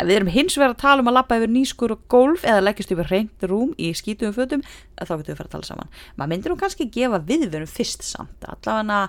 [0.00, 2.96] Við erum hins vegar að tala um að lappa yfir nýskur og golf eða leggjast
[2.96, 4.64] yfir hreint rúm í skítum fötum
[4.96, 5.94] þá getum við að fara að tala saman.
[6.16, 8.48] Maður myndir nú kannski gefa viðvörun fyrst samt.
[8.48, 9.04] Allavega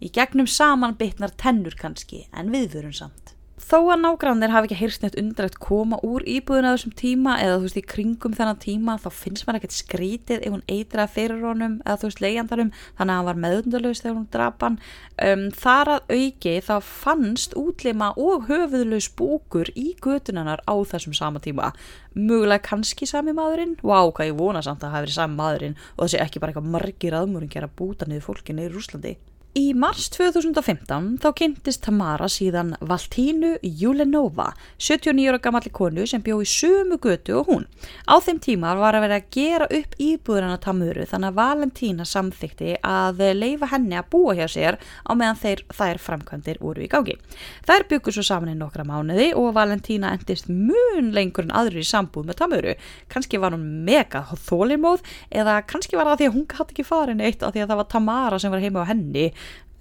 [0.00, 3.33] í gegnum saman bitnar tennur kannski en viðvörun samt
[3.64, 7.54] Þó að nágrannir hafi ekki heyrst neitt undrætt koma úr íbúðinu að þessum tíma eða
[7.54, 11.46] þú veist í kringum þennan tíma þá finnst maður ekkert skrítið ef hún eitraði fyrir
[11.48, 14.78] honum eða þú veist leiðandarum þannig að hann var meðundalus þegar hún draf hann.
[15.16, 21.40] Um, þar að auki þá fannst útlima og höfuðlaus búkur í götunarnar á þessum sama
[21.40, 21.72] tíma.
[22.12, 23.78] Mögulega kannski sami maðurinn?
[23.80, 26.44] Vá wow, hvað ég vona samt að það hafi verið sami maðurinn og þessi ekki
[26.44, 29.16] bara eitthvað margir aðmúringar að búta niður fólkinni í Rúslandi.
[29.54, 34.48] Í mars 2015 þá kynntist Tamara síðan Valtínu Julenova,
[34.82, 37.68] 79 ára gammalli konu sem bjó í sömu götu og hún.
[38.10, 42.06] Á þeim tíma var að vera að gera upp íbúðurinn á Tamuru þannig að Valentína
[42.10, 46.90] samþykti að leifa henni að búa hjá sér á meðan þeir, þær framkvæmdir voru í
[46.90, 47.14] gági.
[47.70, 51.92] Þær byggur svo saman í nokkra mánuði og Valentína endist mun lengur en aðri í
[51.92, 52.74] sambúð með Tamuru.
[53.06, 57.22] Kanski var hún mega þólimóð eða kannski var það því að hún gæti ekki farin
[57.22, 59.30] eitt af því að það var Tamara sem var heima á henni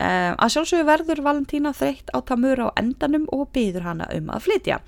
[0.02, 4.48] Um, að sjálfsögur verður Valentína þreytt á Tamura á endanum og byður hana um að
[4.48, 4.80] flytja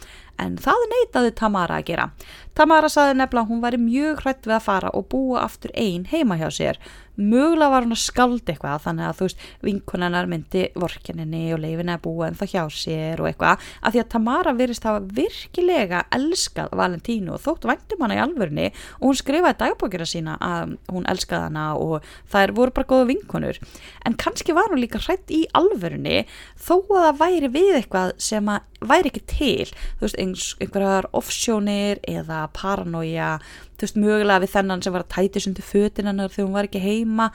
[0.41, 2.09] en það neitaði Tamara að gera.
[2.55, 6.05] Tamara saði nefnilega að hún væri mjög hrætt við að fara og búa aftur einn
[6.11, 6.79] heima hjá sér.
[7.15, 11.91] Mögulega var hún að skalda eitthvað þannig að þú veist vinkunennar myndi vorkeninni og leifin
[11.93, 16.01] að búa en það hjá sér og eitthvað að því að Tamara virist hafa virkilega
[16.17, 18.67] elskað Valentínu og þótt væntum hana í alvörni
[18.99, 23.61] og hún skrifaði dagbókjara sína að hún elskaði hana og það voru bara góða vinkunur
[24.03, 26.25] en kannski var hún líka hrætt í alvörni
[26.59, 32.01] þó að það væri við eitthvað sem að væri ekki til þú veist einhverjar offsjónir
[32.09, 33.35] eða paranoia
[33.75, 36.67] þú veist mögulega við þennan sem var að tæti sundi fötin hennar þegar hún var
[36.69, 37.25] ekki heima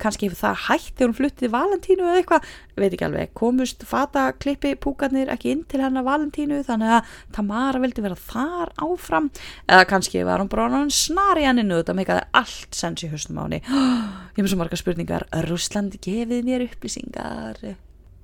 [0.00, 2.46] kannski hefur það hægt þegar hún fluttið Valentínu eða eitthvað,
[2.80, 8.06] veit ekki alveg komust fataklippi púkarnir ekki inn til hennar Valentínu þannig að Tamara vildi
[8.06, 9.28] vera þar áfram
[9.68, 13.60] eða kannski var hún bara snari henninu þetta meikaði allt sens í höstum áni
[14.36, 15.28] ég hef svo marga spurningar.
[15.50, 17.60] Rúsland gefið mér upplýsingar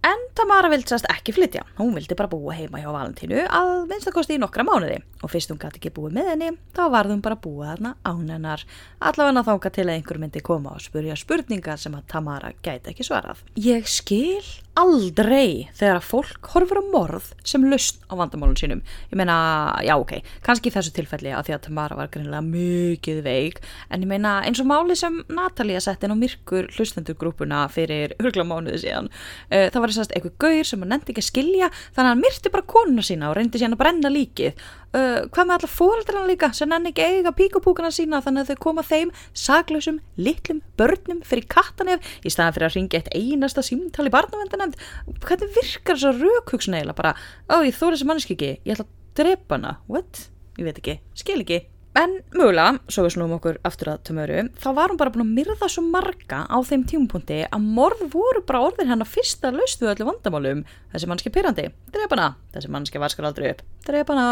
[0.06, 4.36] en Tamara vildi sast ekki flytja, hún vildi bara búa heima hjá Valentínu að minnstakosti
[4.36, 5.00] í nokkra mánuði.
[5.24, 8.30] Og fyrst hún gæti ekki búið með henni þá varð hún bara búið þarna án
[8.34, 8.66] hennar.
[9.00, 13.06] Allavega þánga til að einhver myndi koma og spurja spurningar sem að Tamara gæti ekki
[13.08, 13.42] svarað.
[13.58, 14.44] Ég skil
[14.76, 18.82] aldrei þegar að fólk horfur á morð sem lust á vandamálun sínum.
[19.10, 19.36] Ég meina,
[19.84, 24.04] já ok, kannski í þessu tilfelli að því að Tamara var greinlega mikið veik en
[24.04, 28.82] ég meina eins og máli sem Natalia sett inn á myrkur hlustendurgrúpuna fyrir hugla mánuði
[28.84, 29.10] síðan.
[29.48, 32.12] Uh, það var þess að einhver gaur sem hann nefndi ekki að skilja þannig að
[32.12, 34.66] hann myrti bara konuna sína og reyndi síðan að brenna líkið.
[34.96, 38.62] Uh, hvað með alla fóreldrarna líka sem nenni ekki eiga píkupúkana sína þannig að þau
[38.64, 44.12] koma þeim saklausum, litlum börnum fyrir kattanef í staðan fyrir að ringa eitt einasta símtali
[44.14, 44.80] barnavendanemnd
[45.26, 47.12] hvernig virkar þess að raukhugsun eiginlega bara,
[47.52, 50.28] ó ég þóri þessi manneski ekki ég ætla að drepa hana, what?
[50.56, 51.60] ég veit ekki, skil ekki
[51.96, 55.36] En mögulega, svo við snúum okkur aftur að tömöru, þá var hún bara búin að
[55.38, 59.94] myrða svo marga á þeim tímpunkti að morð voru bara orðin hennar fyrsta laust við
[59.94, 60.60] öllu vandamálum.
[60.92, 62.34] Þessi mannski pyrrandi, drepana.
[62.52, 64.26] Þessi mannski vaskar aldrei upp, drepana.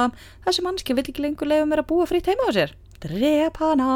[0.44, 3.88] Þessi mannski vill ekki lengur leiða mér að búa fritt heima á sér, drepana.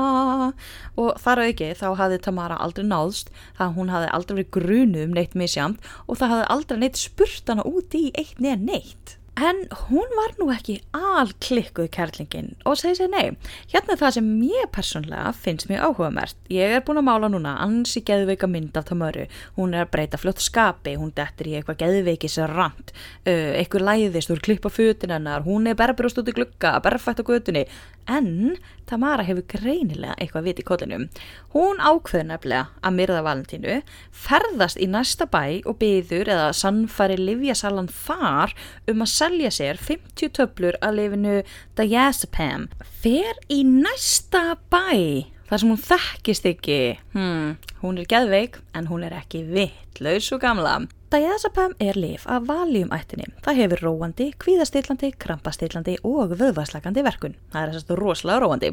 [0.96, 3.28] Og þar auki þá hafði Tamara aldrei náðst,
[3.60, 7.52] það hún hafði aldrei verið grunu um neitt misjamt og það hafði aldrei neitt spurt
[7.52, 9.17] hana úti í eitt neða neitt.
[9.38, 13.36] En hún var nú ekki alklikkuð kærlingin og segi sér nei.
[13.70, 16.38] Hérna það sem ég personlega finnst mjög áhugamert.
[16.50, 19.28] Ég er búin að mála núna ansi geðveika mynd af Tamöru.
[19.54, 22.90] Hún er að breyta fljótt skapi, hún dettir í eitthvað geðveikis rand,
[23.30, 27.28] uh, eitthvað læðist, hún klippa fötin hennar, hún er berbrúst út í glukka, berfætt á
[27.30, 27.68] götunni.
[28.10, 31.06] En Tamara hefur greinilega eitthvað vit í kollinum.
[31.54, 33.78] Hún ákveður nefnilega að myrða Valentínu,
[34.26, 38.54] ferðast í næsta bæ og byður eða sannfæri Livjasalan þar
[38.88, 41.40] um að selja sér 50 töflur að lifinu
[41.78, 42.68] Diazepam.
[43.02, 46.78] Fer í næsta bæ þar sem hún þekkist ekki.
[47.14, 50.80] Hmm, hún er geðveik en hún er ekki vittlaus og gamla.
[51.08, 53.30] Diazepam er lif af valjumættinni.
[53.40, 57.36] Það hefur róandi, kvíðastillandi, krampastillandi og vöðvarslagandi verkun.
[57.48, 58.70] Það er þess að rosalega róandi.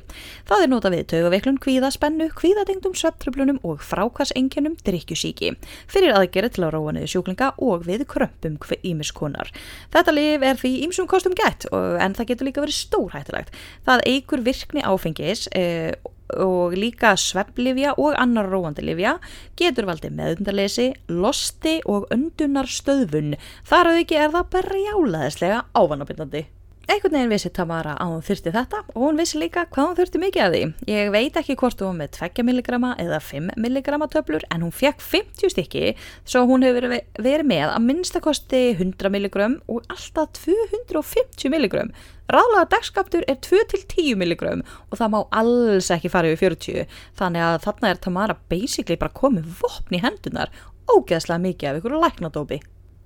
[0.50, 5.54] Það er nota við taugaveiklun, kvíða, spennu, kvíðadengdum, svepptröflunum og frákvarsengjenum drikkjusíki.
[5.88, 9.54] Fyrir aðgerið til að róa niður sjúklinga og við krömpum ímiskonar.
[9.96, 13.56] Þetta lif er því ímsum kostum gætt en það getur líka verið stórhættilegt.
[13.88, 15.96] Það eigur virkni áfengis eh,
[16.34, 19.18] og líka svepplifja og annar róandilifja
[19.60, 23.36] getur valdið meðundarleysi, losti og öndunar stöðvun.
[23.68, 26.46] Þar að ekki er það berjálaðislega ávanabindandi.
[26.86, 30.20] Einhvern veginn vissi Tamara að hún þurfti þetta og hún vissi líka hvað hún þurfti
[30.22, 30.60] mikið af því.
[30.92, 35.02] Ég veit ekki hvort hún með 2 mg eða 5 mg töflur en hún fekk
[35.02, 41.90] 50 stykki svo hún hefur verið með að minnstakosti 100 mg og alltaf 250 mg.
[42.30, 47.60] Ráðlaga dagskaptur er 2-10 mg og það má alls ekki fara yfir 40 þannig að
[47.66, 50.54] þarna er Tamara basically bara komið vopn í hendunar
[50.86, 52.62] ógeðslega mikið af ykkur læknadópi.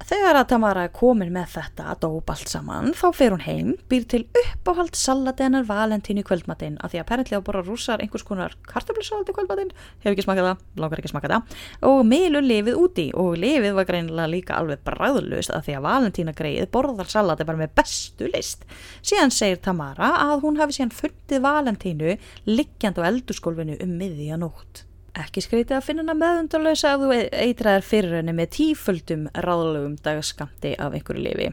[0.09, 3.67] Þegar að Tamara er komin með þetta að dópa allt saman þá fer hún heim,
[3.91, 9.35] býr til uppáhald saladenar valentínu kvöldmatinn að því að perintlega bara rúsar einhvers konar kartablissaldi
[9.37, 9.69] kvöldmatinn,
[10.01, 13.89] hefur ekki smakað það, langar ekki smakað það og meilur lifið úti og lifið var
[13.91, 18.65] greinilega líka alveg bræðlust að því að valentína greið borðar salati bara með bestu list.
[19.05, 22.19] Síðan segir Tamara að hún hafi síðan fundið valentínu
[22.49, 24.88] liggjand á eldurskólfinu um miðja nótt.
[25.19, 30.75] Ekki skreitið að finna hana meðundalösa að þú eitraðir fyrir henni með tíföldum ráðlögum dagaskamti
[30.79, 31.49] af einhverju lifi.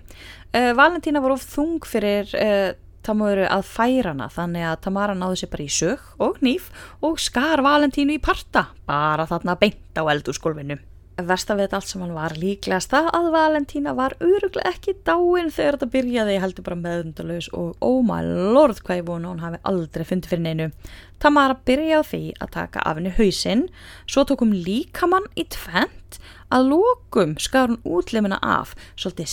[0.54, 2.74] Uh, Valentína var of þung fyrir uh,
[3.06, 6.70] Tamara að færa hana þannig að Tamara náði sér bara í sög og nýf
[7.06, 10.78] og skar Valentínu í parta bara þarna beint á eldurskólfinu.
[11.16, 15.48] Versta við þetta allt sem hann var líklegast það að Valentína var öruglega ekki dáin
[15.48, 19.40] þegar þetta byrjaði, ég heldur bara meðundalus og oh my lord hvað ég vona hún
[19.40, 20.68] hafi aldrei fundið fyrir neinu.
[21.16, 23.64] Tamara byrjaði því að taka af henni hausinn,
[24.04, 26.20] svo tókum líkamann í tvent,
[26.52, 29.32] að lókum skar hún útlimina af, svolítið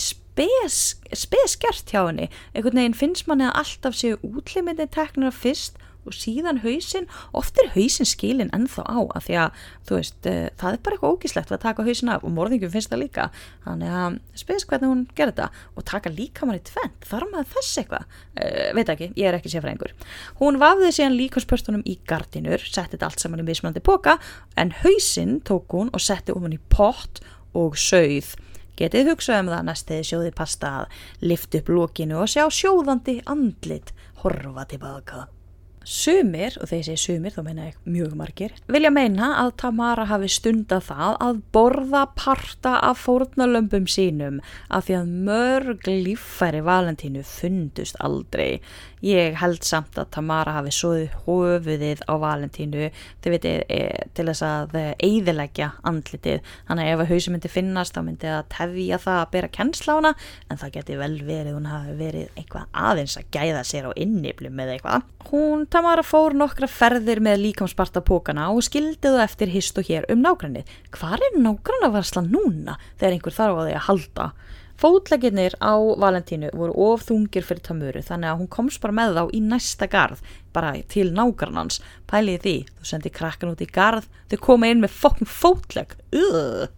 [1.14, 6.16] speskert hjá henni, einhvern veginn finnst manni að alltaf séu útliminni teknir að fyrst og
[6.16, 10.78] síðan hausin, oft er hausin skilin ennþá á að því að þú veist, uh, það
[10.78, 13.28] er bara eitthvað ógíslegt að taka hausin af og morðingum finnst það líka.
[13.64, 17.82] Þannig að spes hvernig hún gerir þetta og taka líka manni tvent, þar maður þess
[17.82, 18.18] eitthvað?
[18.34, 19.94] Uh, veit ekki, ég er ekki sér fyrir einhver
[20.40, 24.18] hún vafði síðan líkaspörstunum í gardinur, setti þetta allt saman í mismunandi boka
[24.60, 27.22] en hausin tók hún og setti um hann í pott
[27.54, 28.34] og sögð
[28.74, 30.94] Getið hugsað um það næstiði sjóði pasta að
[31.30, 33.92] lifta upp lókinu og sjá sjóðandi andlit
[34.24, 35.20] horfa tilbaka.
[35.84, 40.06] Sumir, og þegar ég segi sumir þá meina ég mjög margir, vilja meina að Tamara
[40.08, 44.40] hafi stundað það að borða parta af fórnalömpum sínum
[44.72, 48.62] af því að mörg líffæri Valentínu fundust aldrei.
[49.04, 52.86] Ég held samt að Tamara hafi svoðið höfuðið á Valentínu
[53.24, 53.80] veitir e,
[54.16, 56.40] til þess að eiðilegja andlitið.
[56.70, 59.92] Þannig að ef að hausi myndi finnast þá myndi það tefja það að bera kennsla
[59.92, 60.14] á hana
[60.48, 64.64] en það geti vel verið hún hafi verið eitthvað aðeins að gæða sér á inniblum
[64.64, 65.06] eða eitthvað.
[65.28, 70.24] Hún Tamara fór nokkra ferðir með líkamsparta pókana og skildiðu eftir hist og hér um
[70.24, 70.70] nágrannið.
[70.96, 74.32] Hvar er nágrannavarslan núna þegar einhver þarf á því að halda?
[74.84, 79.22] Fótleginnir á Valentínu voru of þungir fyrir Tamuru þannig að hún komst bara með þá
[79.32, 80.20] í næsta garð,
[80.52, 81.78] bara til nágrannans.
[82.04, 85.96] Pæliði því, þú sendi krakkan út í garð, þau koma inn með fokkin fótleg.
[86.12, 86.68] Ugh.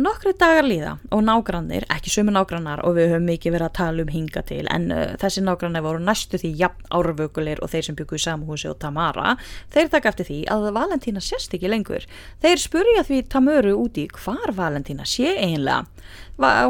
[0.00, 4.04] Nokkru dagar líða og nágrannir, ekki sömu nágrannar og við höfum mikið verið að tala
[4.06, 7.98] um hinga til en uh, þessi nágrannar voru næstu því jafn árvökulir og þeir sem
[7.98, 9.34] byggu í samhúsi og Tamara,
[9.74, 12.08] þeir taka eftir því að Valentína sést ekki lengur.
[12.40, 15.84] Þeir spurja því Tamöru úti hvar Valentína sé einlega.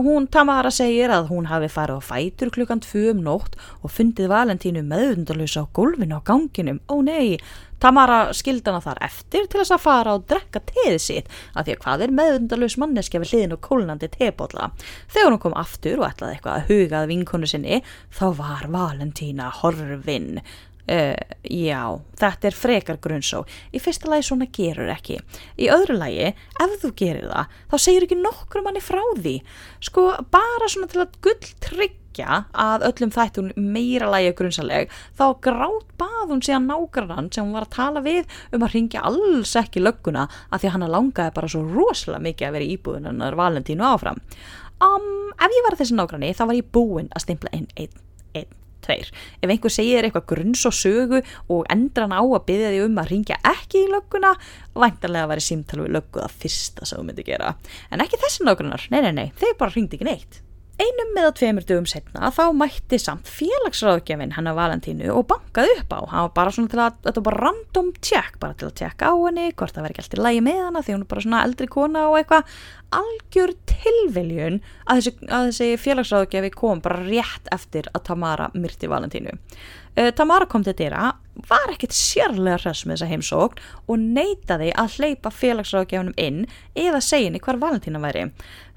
[0.02, 3.54] Hún Tamara segir að hún hafi farið á fætur klukkan 2 um nótt
[3.86, 6.82] og fundið Valentínu meðundalösa á gólfinu á ganginum.
[6.90, 7.38] Ó nei,
[7.82, 11.80] Tamara skildana þar eftir til þess að fara og drekka teðið sitt af því að
[11.82, 14.68] hvað er meðundalus manneskja við hliðin og kólnandi tebólla.
[15.10, 17.80] Þegar hún kom aftur og ætlaði eitthvað að hugað vinkonu sinni
[18.14, 20.38] þá var Valentína horfinn.
[20.82, 21.14] Uh,
[21.46, 21.78] já,
[22.18, 23.44] þetta er frekar grunnsó.
[23.70, 25.18] Í fyrsta lagi svona gerur ekki.
[25.58, 29.36] Í öðru lagi, ef þú gerir það, þá segir ekki nokkur manni frá því.
[29.82, 31.52] Sko, bara svona til að gull
[32.12, 37.56] tryggja að öllum þættun meira lagi grunnsaleg, þá grátt bað hún síðan nágrannan sem hún
[37.56, 41.34] var að tala við um að ringja alls ekki lögguna að því að hann langaði
[41.34, 44.22] bara svo rosalega mikið að vera í íbúðun en það er Valentínu áfram.
[44.82, 47.96] Um, ef ég var þessi nágranni, þá var ég búinn að stimpla inn einn,
[48.34, 48.50] einn
[48.82, 49.12] tveir.
[49.38, 52.98] Ef einhver segir eitthvað grunns og sögu og endra hann á að byggja því um
[52.98, 54.34] að ringja ekki í lögguna,
[54.74, 57.54] væntanlega að vera símtal við löggu það fyrsta sem þú myndi gera.
[57.94, 60.42] En ekki þessi nágrunnar, nei, nei, nei, þeir bara ringdi ekki neitt.
[60.80, 65.92] Einum með að tveimur dögum setna þá mætti samt félagsráðgjafinn hennar Valentínu og bankaði upp
[65.92, 66.00] á.
[66.00, 69.10] Það var bara svona til að, þetta var bara random check, bara til að tjekka
[69.12, 71.42] á henni, hvort það veri ekki alltaf lægi með hana því hún er bara svona
[71.48, 72.56] eldri kona og eitthvað.
[72.92, 79.36] Algjör tilviljun að þessi, þessi félagsráðgjafi kom bara rétt eftir að Tamara myrti Valentínu.
[79.92, 81.12] Uh, Tamara kom til dýra,
[81.48, 86.42] var ekkert sérlega hress með þessa heimsókn og neytaði að hleypa félagsráðgjafinum inn
[86.78, 88.26] eða segja henni hvar Valentína væri.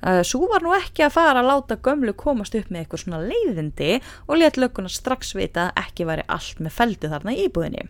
[0.03, 3.21] Uh, Svo var nú ekki að fara að láta gömlu komast upp með eitthvað svona
[3.23, 3.91] leiðindi
[4.27, 7.87] og let lögguna strax vita að ekki væri allt með feldu þarna í búðinni.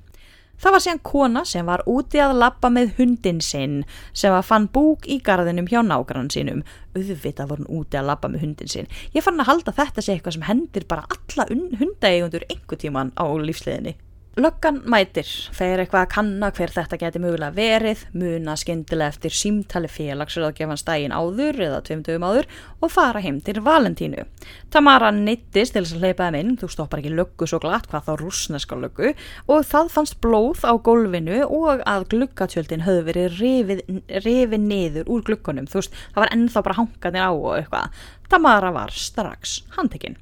[0.61, 3.81] Það var síðan kona sem var úti að lappa með hundin sinn
[4.15, 6.63] sem var fann búk í garðinum hjá nágrann sínum.
[6.95, 8.89] Auðvitað voru hún úti að lappa með hundin sinn.
[9.13, 13.25] Ég fann að halda þetta sé eitthvað sem hendir bara alla hundaeigundur einhver tíman á
[13.27, 13.97] lífsleðinni.
[14.35, 19.87] Löggan mætir, þeir eitthvað að kanna hver þetta geti mögulega verið, muna skindilega eftir símtali
[19.87, 22.49] félagsraðgefans daginn áður eða tveimtugum áður
[22.83, 24.25] og fara heim til Valentínu.
[24.75, 28.09] Tamara neittist til þess að hleypa þeim inn, þú stoppar ekki löggu svo glatt hvað
[28.09, 33.39] þá rúsneska löggu og það fannst blóð á gólfinu og að glukkatjöldin höfðu verið
[34.27, 38.05] rifið niður úr glukkonum, þú veist það var ennþá bara hanganir á og eitthvað.
[38.27, 40.19] Tamara var strax handtekinn.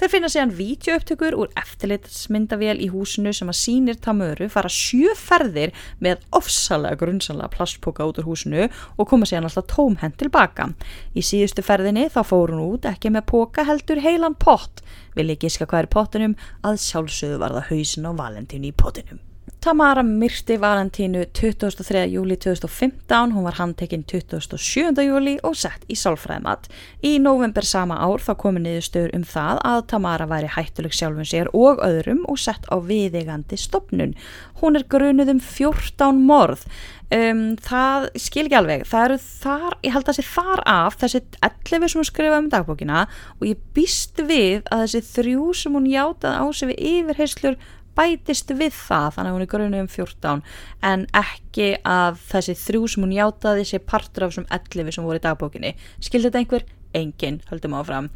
[0.00, 5.74] Þeir finna síðan vítjöupptökur úr eftirlitsmyndavél í húsinu sem að sínir Tamöru fara sjö ferðir
[6.02, 10.70] með ofsalega grunnsanlega plastpoka út úr húsinu og koma síðan alltaf tómhend tilbaka.
[11.14, 14.84] Í síðustu ferðinni þá fór hún út ekki með poka heldur heilan pott.
[15.16, 19.29] Vil ég giska hvað er pottinum að sjálfsögðu var það hausin á Valentínu í pottinum.
[19.60, 22.06] Tamara myrti Valentínu 23.
[22.08, 25.02] júli 2015, hún var handtekinn 27.
[25.04, 26.70] júli og sett í sálfræðmat.
[27.04, 31.28] Í november sama ár þá komi niður stöður um það að Tamara væri hættuleg sjálfum
[31.28, 34.14] sér og öðrum og sett á viðegandi stopnun.
[34.62, 36.64] Hún er grunuð um 14 morð.
[37.10, 41.20] Um, það skil ekki alveg, það eru þar, ég held að sé þar af þessi
[41.42, 43.00] 11 sem hún skrifaði um dagbókina
[43.40, 47.58] og ég býst við að þessi þrjú sem hún játaði á sig við yfirheyslur
[47.98, 50.44] bætist við það þannig að hún er grunni um 14
[50.90, 55.20] en ekki að þessi þrjú sem hún játaði sé partur af þessum 11 sem voru
[55.20, 56.68] í dagbókinni skildi þetta einhver?
[56.90, 58.10] Engin, höldum áfram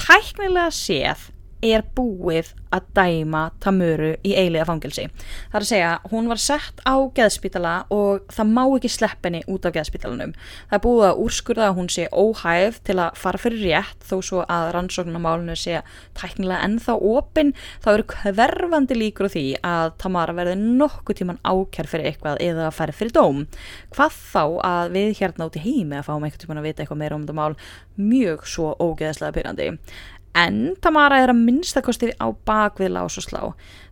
[0.00, 1.30] tæknilega séð
[1.64, 5.06] er búið að dæma Tamuru í eilega fangelsi.
[5.50, 9.42] Það er að segja, hún var sett á geðspítala og það má ekki slepp henni
[9.50, 10.34] út af geðspítalanum.
[10.70, 14.14] Það er búið að úrskurða að hún sé óhæf til að fara fyrir rétt þó
[14.26, 15.82] svo að rannsóknarmálinu sé
[16.18, 17.52] tæknilega ennþá opinn.
[17.82, 22.68] Það eru hverfandi líkur á því að Tamara verði nokkuð tíman ákjær fyrir eitthvað eða
[22.68, 23.44] að fara fyrir dóm.
[23.96, 27.02] Hvað þá að við hérna út í heimi að fáum eitthvað tíman að vita eitthvað
[27.02, 27.54] meira um þetta mál
[28.00, 29.70] mjög svo ógeðslega pyrrandi
[30.38, 33.42] en Tamara er að minnstakosti á bakvið lás og slá.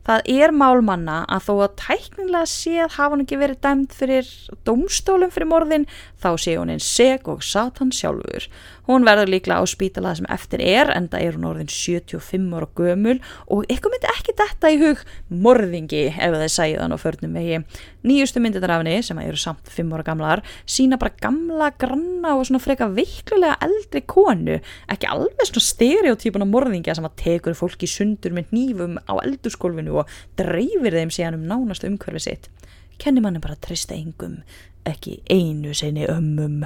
[0.09, 4.31] Það er málmanna að þó að tæknilega séð hafa hún ekki verið dæmt fyrir
[4.65, 5.85] domstólum fyrir morðin
[6.17, 8.47] þá sé hún einn seg og satan sjálfur.
[8.89, 12.71] Hún verður líklega á spítala sem eftir er en það er hún orðin 75 ára
[12.79, 13.19] gömul
[13.53, 17.61] og eitthvað myndi ekki detta í hug morðingi ef þeir sæðan og förnum vegi.
[18.09, 22.89] Nýjustu myndirafni sem eru samt 5 ára gamlar sína bara gamla, granna og svona freka
[22.97, 24.57] veiklulega eldri konu
[24.89, 30.17] ekki alveg svona stereotypuna morðingja sem að tekur fólki sundur með nýfum á eldurskólfinu og
[30.41, 32.51] dreifir þeim síðan um nánasta umhverfi sitt.
[32.99, 34.41] Kenni manni bara trista engum,
[34.89, 36.65] ekki einu sinni ömmum.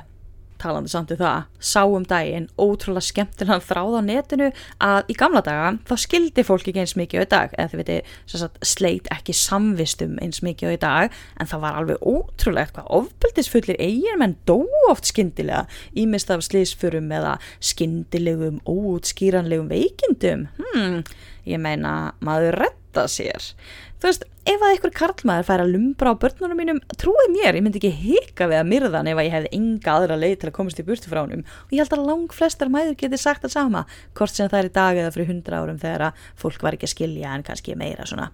[0.62, 4.48] Talandi samt í um það, sá um daginn ótrúlega skemmtilega þráð á netinu
[4.86, 8.12] að í gamla daga þá skildi fólk ekki eins mikið á í dag, eða þið
[8.30, 12.92] sagt, sleit ekki samvistum eins mikið á í dag en það var alveg ótrúlega eitthvað
[13.00, 14.60] ofbeldisfullir eigin menn dó
[14.92, 15.66] oft skindilega
[15.98, 20.46] ímist af slísfurum eða skindilegum óutskýranlegum veikindum.
[20.60, 21.02] Hmm,
[21.48, 22.62] ég meina maður
[22.92, 23.54] retta sér.
[24.02, 27.62] Þú veist, ef að einhver karlmaður fær að lumbra á börnunum mínum, trúið mér, ég
[27.62, 30.56] myndi ekki hika við að myrðan ef að ég hefði enga aðra leið til að
[30.56, 33.54] komast í burtu frá húnum og ég held að lang flestar mæður geti sagt það
[33.54, 33.84] sama
[34.18, 36.88] hvort sem það er í dag eða fyrir hundra árum þegar að fólk var ekki
[36.88, 38.32] að skilja en kannski meira svona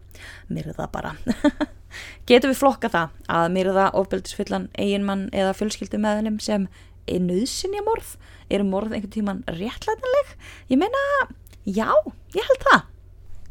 [0.48, 1.14] myrða bara.
[2.28, 6.66] Getur við flokka það að myrða ofbeldisfullan eiginmann eða fjölskyldu meðlum sem
[7.08, 8.16] er nöðsynja morð
[8.48, 10.36] eru morð einhvern tíman réttlætanleg?
[10.72, 11.04] Ég meina,
[11.68, 11.92] já,
[12.32, 12.84] ég held það.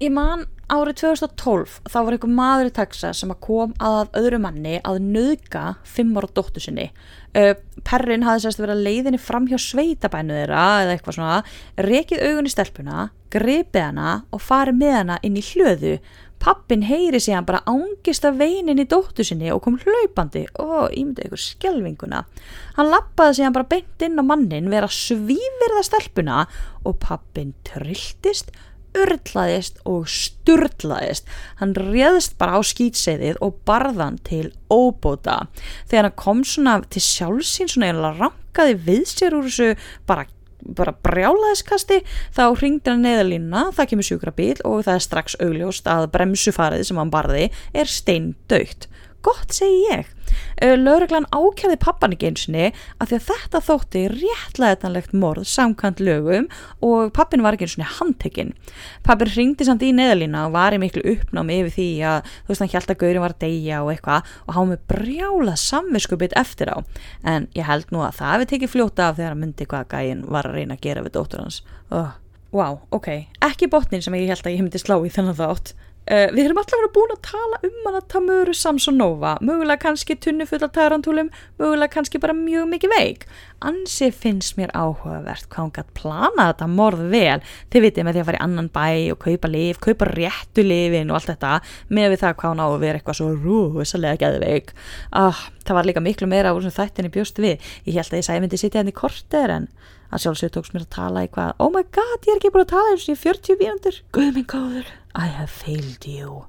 [0.01, 4.77] Ég man árið 2012 þá var einhver maður í Texas sem kom að öðru manni
[4.83, 6.89] að nöðga fimm ára dóttu sinni.
[7.31, 7.53] Uh,
[7.87, 11.41] perrin hafði sérst að vera leiðinni fram hjá sveitabænu þeirra eða eitthvað svona,
[11.87, 15.97] rekið augun í stelpuna, gripið hana og farið með hana inn í hljöðu.
[16.37, 21.31] Pappin heyri síðan bara ángist af veinin í dóttu sinni og kom hlaupandi og ímyndið
[21.31, 22.23] ykkur skjelvinguna.
[22.77, 26.43] Hann lappaði síðan bara beint inn á mannin vera svífirða stelpuna
[26.85, 28.53] og pappin trilltist
[29.03, 31.27] urlaðist og sturlaðist.
[31.61, 35.45] Hann réðst bara á skýtseiðið og barðan til óbóta.
[35.89, 39.71] Þegar hann kom svona til sjálfsín svona eiginlega rankaði við sér úr þessu
[40.09, 40.27] bara
[40.67, 42.01] bara brjálaðiskasti
[42.35, 46.87] þá ringdi hann neðalínuna, það kemur sjúkra bíl og það er strax augljóst að bremsufarið
[46.89, 47.45] sem hann barði
[47.77, 48.89] er steindaukt
[49.25, 50.13] gott segi ég
[50.57, 56.47] Lörglann ákjæði pappan ekki einsinni að því að þetta þótti réttlæðanlegt morð samkant lögum
[56.85, 58.53] og pappin var ekki einsinni handtekinn.
[59.05, 62.65] Pappin ringdi samt í neðalína og var í miklu uppnámi yfir því að þú veist
[62.65, 66.73] hann hjælt að gaurin var að deyja og eitthvað og há með brjála samviskubit eftir
[66.73, 66.77] á.
[67.21, 70.25] En ég held nú að það hefði tekið fljóta af þegar hann myndi hvað gæin
[70.25, 71.61] var að reyna að gera við dóttur hans.
[71.93, 72.15] Oh.
[72.55, 75.73] Wow, ok, ekki botnin sem ég held að ég myndi slá í þennan þátt
[76.07, 80.71] Uh, við erum alltaf búin að tala um hana Tamuru Samsonova, mögulega kannski tunnufull af
[80.77, 81.27] tarantúlum,
[81.59, 83.25] mögulega kannski bara mjög mikið veik.
[83.67, 87.41] Ansi finnst mér áhugavert hvað hún gætt plana þetta morð vel,
[87.73, 88.87] þið vitið með því að fara í annan bæ
[89.17, 91.53] og kaupa liv, kaupa réttu livin og allt þetta,
[91.91, 94.73] með við það hvað hún á að vera eitthvað svo rúsalega gæðveik.
[95.11, 98.29] Ah, það var líka miklu meira úr sem þættinni bjóst við, ég held að ég
[98.29, 99.69] sæði myndi sitja henni hérna korter en
[100.13, 101.53] að sjálfsögur tóks mér að tala eitthvað.
[101.63, 103.99] Oh my god, ég er ekki búin að tala eins og ég er 40 mínútur.
[104.15, 106.45] Guð minn góður, I have failed you.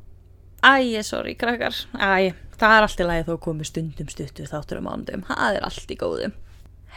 [0.62, 1.76] Æ, sorry krakkar.
[1.94, 5.66] Æ, það er allt í lagi þó komið stundum stuttu þáttur um ándum það er
[5.68, 6.30] allt í góðu.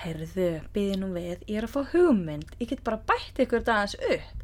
[0.01, 2.55] Herðu, byði nú við, ég er að fá hugmynd.
[2.57, 4.37] Ég get bara bætt ykkur dagans upp.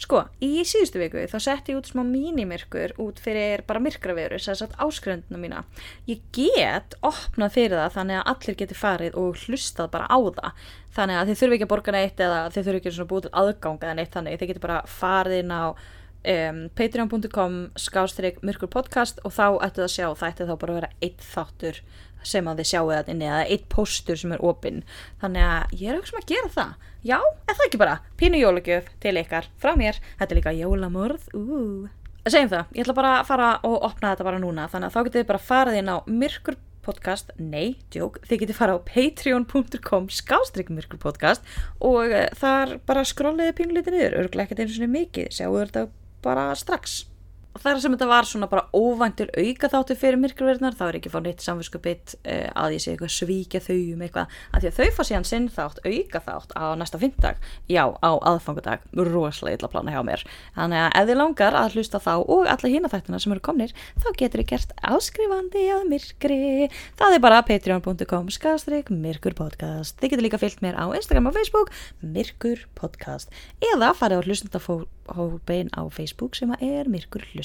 [0.00, 4.64] Sko, í síðustu viku þá sett ég út smá mínimirkur út fyrir bara myrkraveru, þess
[4.64, 5.64] að áskrönduna mína.
[6.08, 10.62] Ég get opnað fyrir það þannig að allir geti farið og hlustað bara á það.
[10.96, 13.34] Þannig að þið þurfi ekki að borga neitt eða þið þurfi ekki að búið til
[13.42, 14.38] aðgang eða neitt þannig.
[14.40, 15.64] Þið geti bara farið inn á
[16.28, 20.80] um, patreon.com skástrík myrkurpodcast og þá ættu það að sjá það ættu þá bara að
[20.80, 21.82] vera eitt þáttur
[22.22, 24.84] sem að þið sjáu þetta inni eða eitt postur sem er opinn.
[25.22, 26.76] Þannig að ég er auðvitað sem að gera það.
[27.02, 31.26] Já, eða það ekki bara, pínu jólagjöf til ykkar frá mér, þetta er líka jólamörð
[32.30, 35.06] segjum það, ég ætla bara að fara og opna þetta bara núna þannig að þá
[35.08, 41.48] getið bara farið inn á myrkurpodcast nei, djók, þið getið farið á patreon.com skástrykmyrkurpodcast
[41.82, 45.88] og uh, þar bara skrolliði pínu litið niður, örglega ekkert einu svona mikið sjáu þetta
[46.22, 47.02] bara strax.
[47.02, 47.11] og
[47.60, 51.26] þar sem þetta var svona bara óvæntur auka þáttu fyrir myrkurverðnar þá er ekki fáið
[51.26, 54.36] neitt samvinsku bytt eh, að ég sé eitthvað svíkja þau um eitthvað.
[54.52, 58.10] Að því að þau fá síðan sinn þátt auka þátt á næsta fyndag já á
[58.32, 60.24] aðfangudag, rosalega illa plana hjá mér.
[60.56, 63.76] Þannig að ef þið langar að hlusta þá og alla hína þættina sem eru komnir
[64.00, 66.40] þá getur þið gert áskrifandi að myrkri.
[67.00, 70.00] Það er bara patreon.com skastrik myrkurpodcast.
[70.00, 73.32] Þið getur líka fyllt mér á Instagram og Facebook myrkurpodcast.
[73.72, 74.82] Eða farið á hlustandafó
[75.12, 77.41] hópein á Facebook sem er myrkur hlustendur.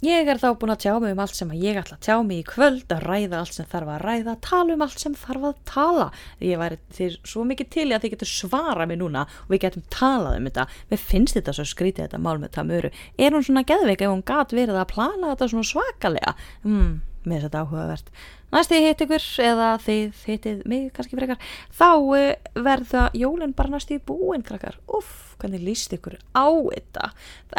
[0.00, 2.38] Ég er þá búin að tjá mig um allt sem ég ætla að tjá mig
[2.40, 5.58] í kvöld, að ræða allt sem þarf að ræða, tala um allt sem þarf að
[5.68, 6.06] tala.
[6.40, 9.60] Ég væri þér svo mikið til í að þið getur svara mig núna og við
[9.66, 10.66] getum talað um þetta.
[10.88, 12.92] Mér finnst þetta svo skrítið þetta mál með Tamuru.
[13.20, 16.34] Er hún svona geðveik ef hún gat verið að plana þetta svona svakalega?
[16.64, 16.96] Hmm,
[17.28, 18.10] er þetta áhugavert.
[18.50, 21.40] Næst ég hitt ykkur eða þið hittið mig kannski frekar,
[21.76, 22.28] þá uh,
[22.64, 24.78] verða jólinn bara næst í búin krakkar.
[24.88, 27.10] Uff, hvernig líst ykkur á þetta?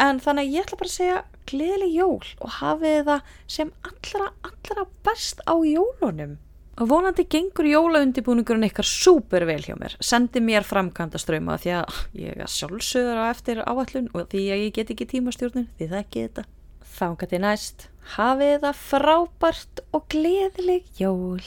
[0.02, 4.88] En þannig ég ætla bara að segja gleðileg jól og hafið það sem allra, allra
[5.06, 6.40] best á jólunum.
[6.80, 9.92] Og vonandi gengur jólaundibúningurinn ykkar súper vel hjá mér.
[10.00, 14.62] Sendi mér framkvæmda ströma því að ég er sjálfsögur á eftir áallun og því að
[14.64, 16.46] ég get ekki tímastjórnun því það þetta.
[16.92, 21.42] Þángat í næst, hafið það frábært og gleðileg jól.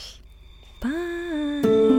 [0.84, 1.95] Bye!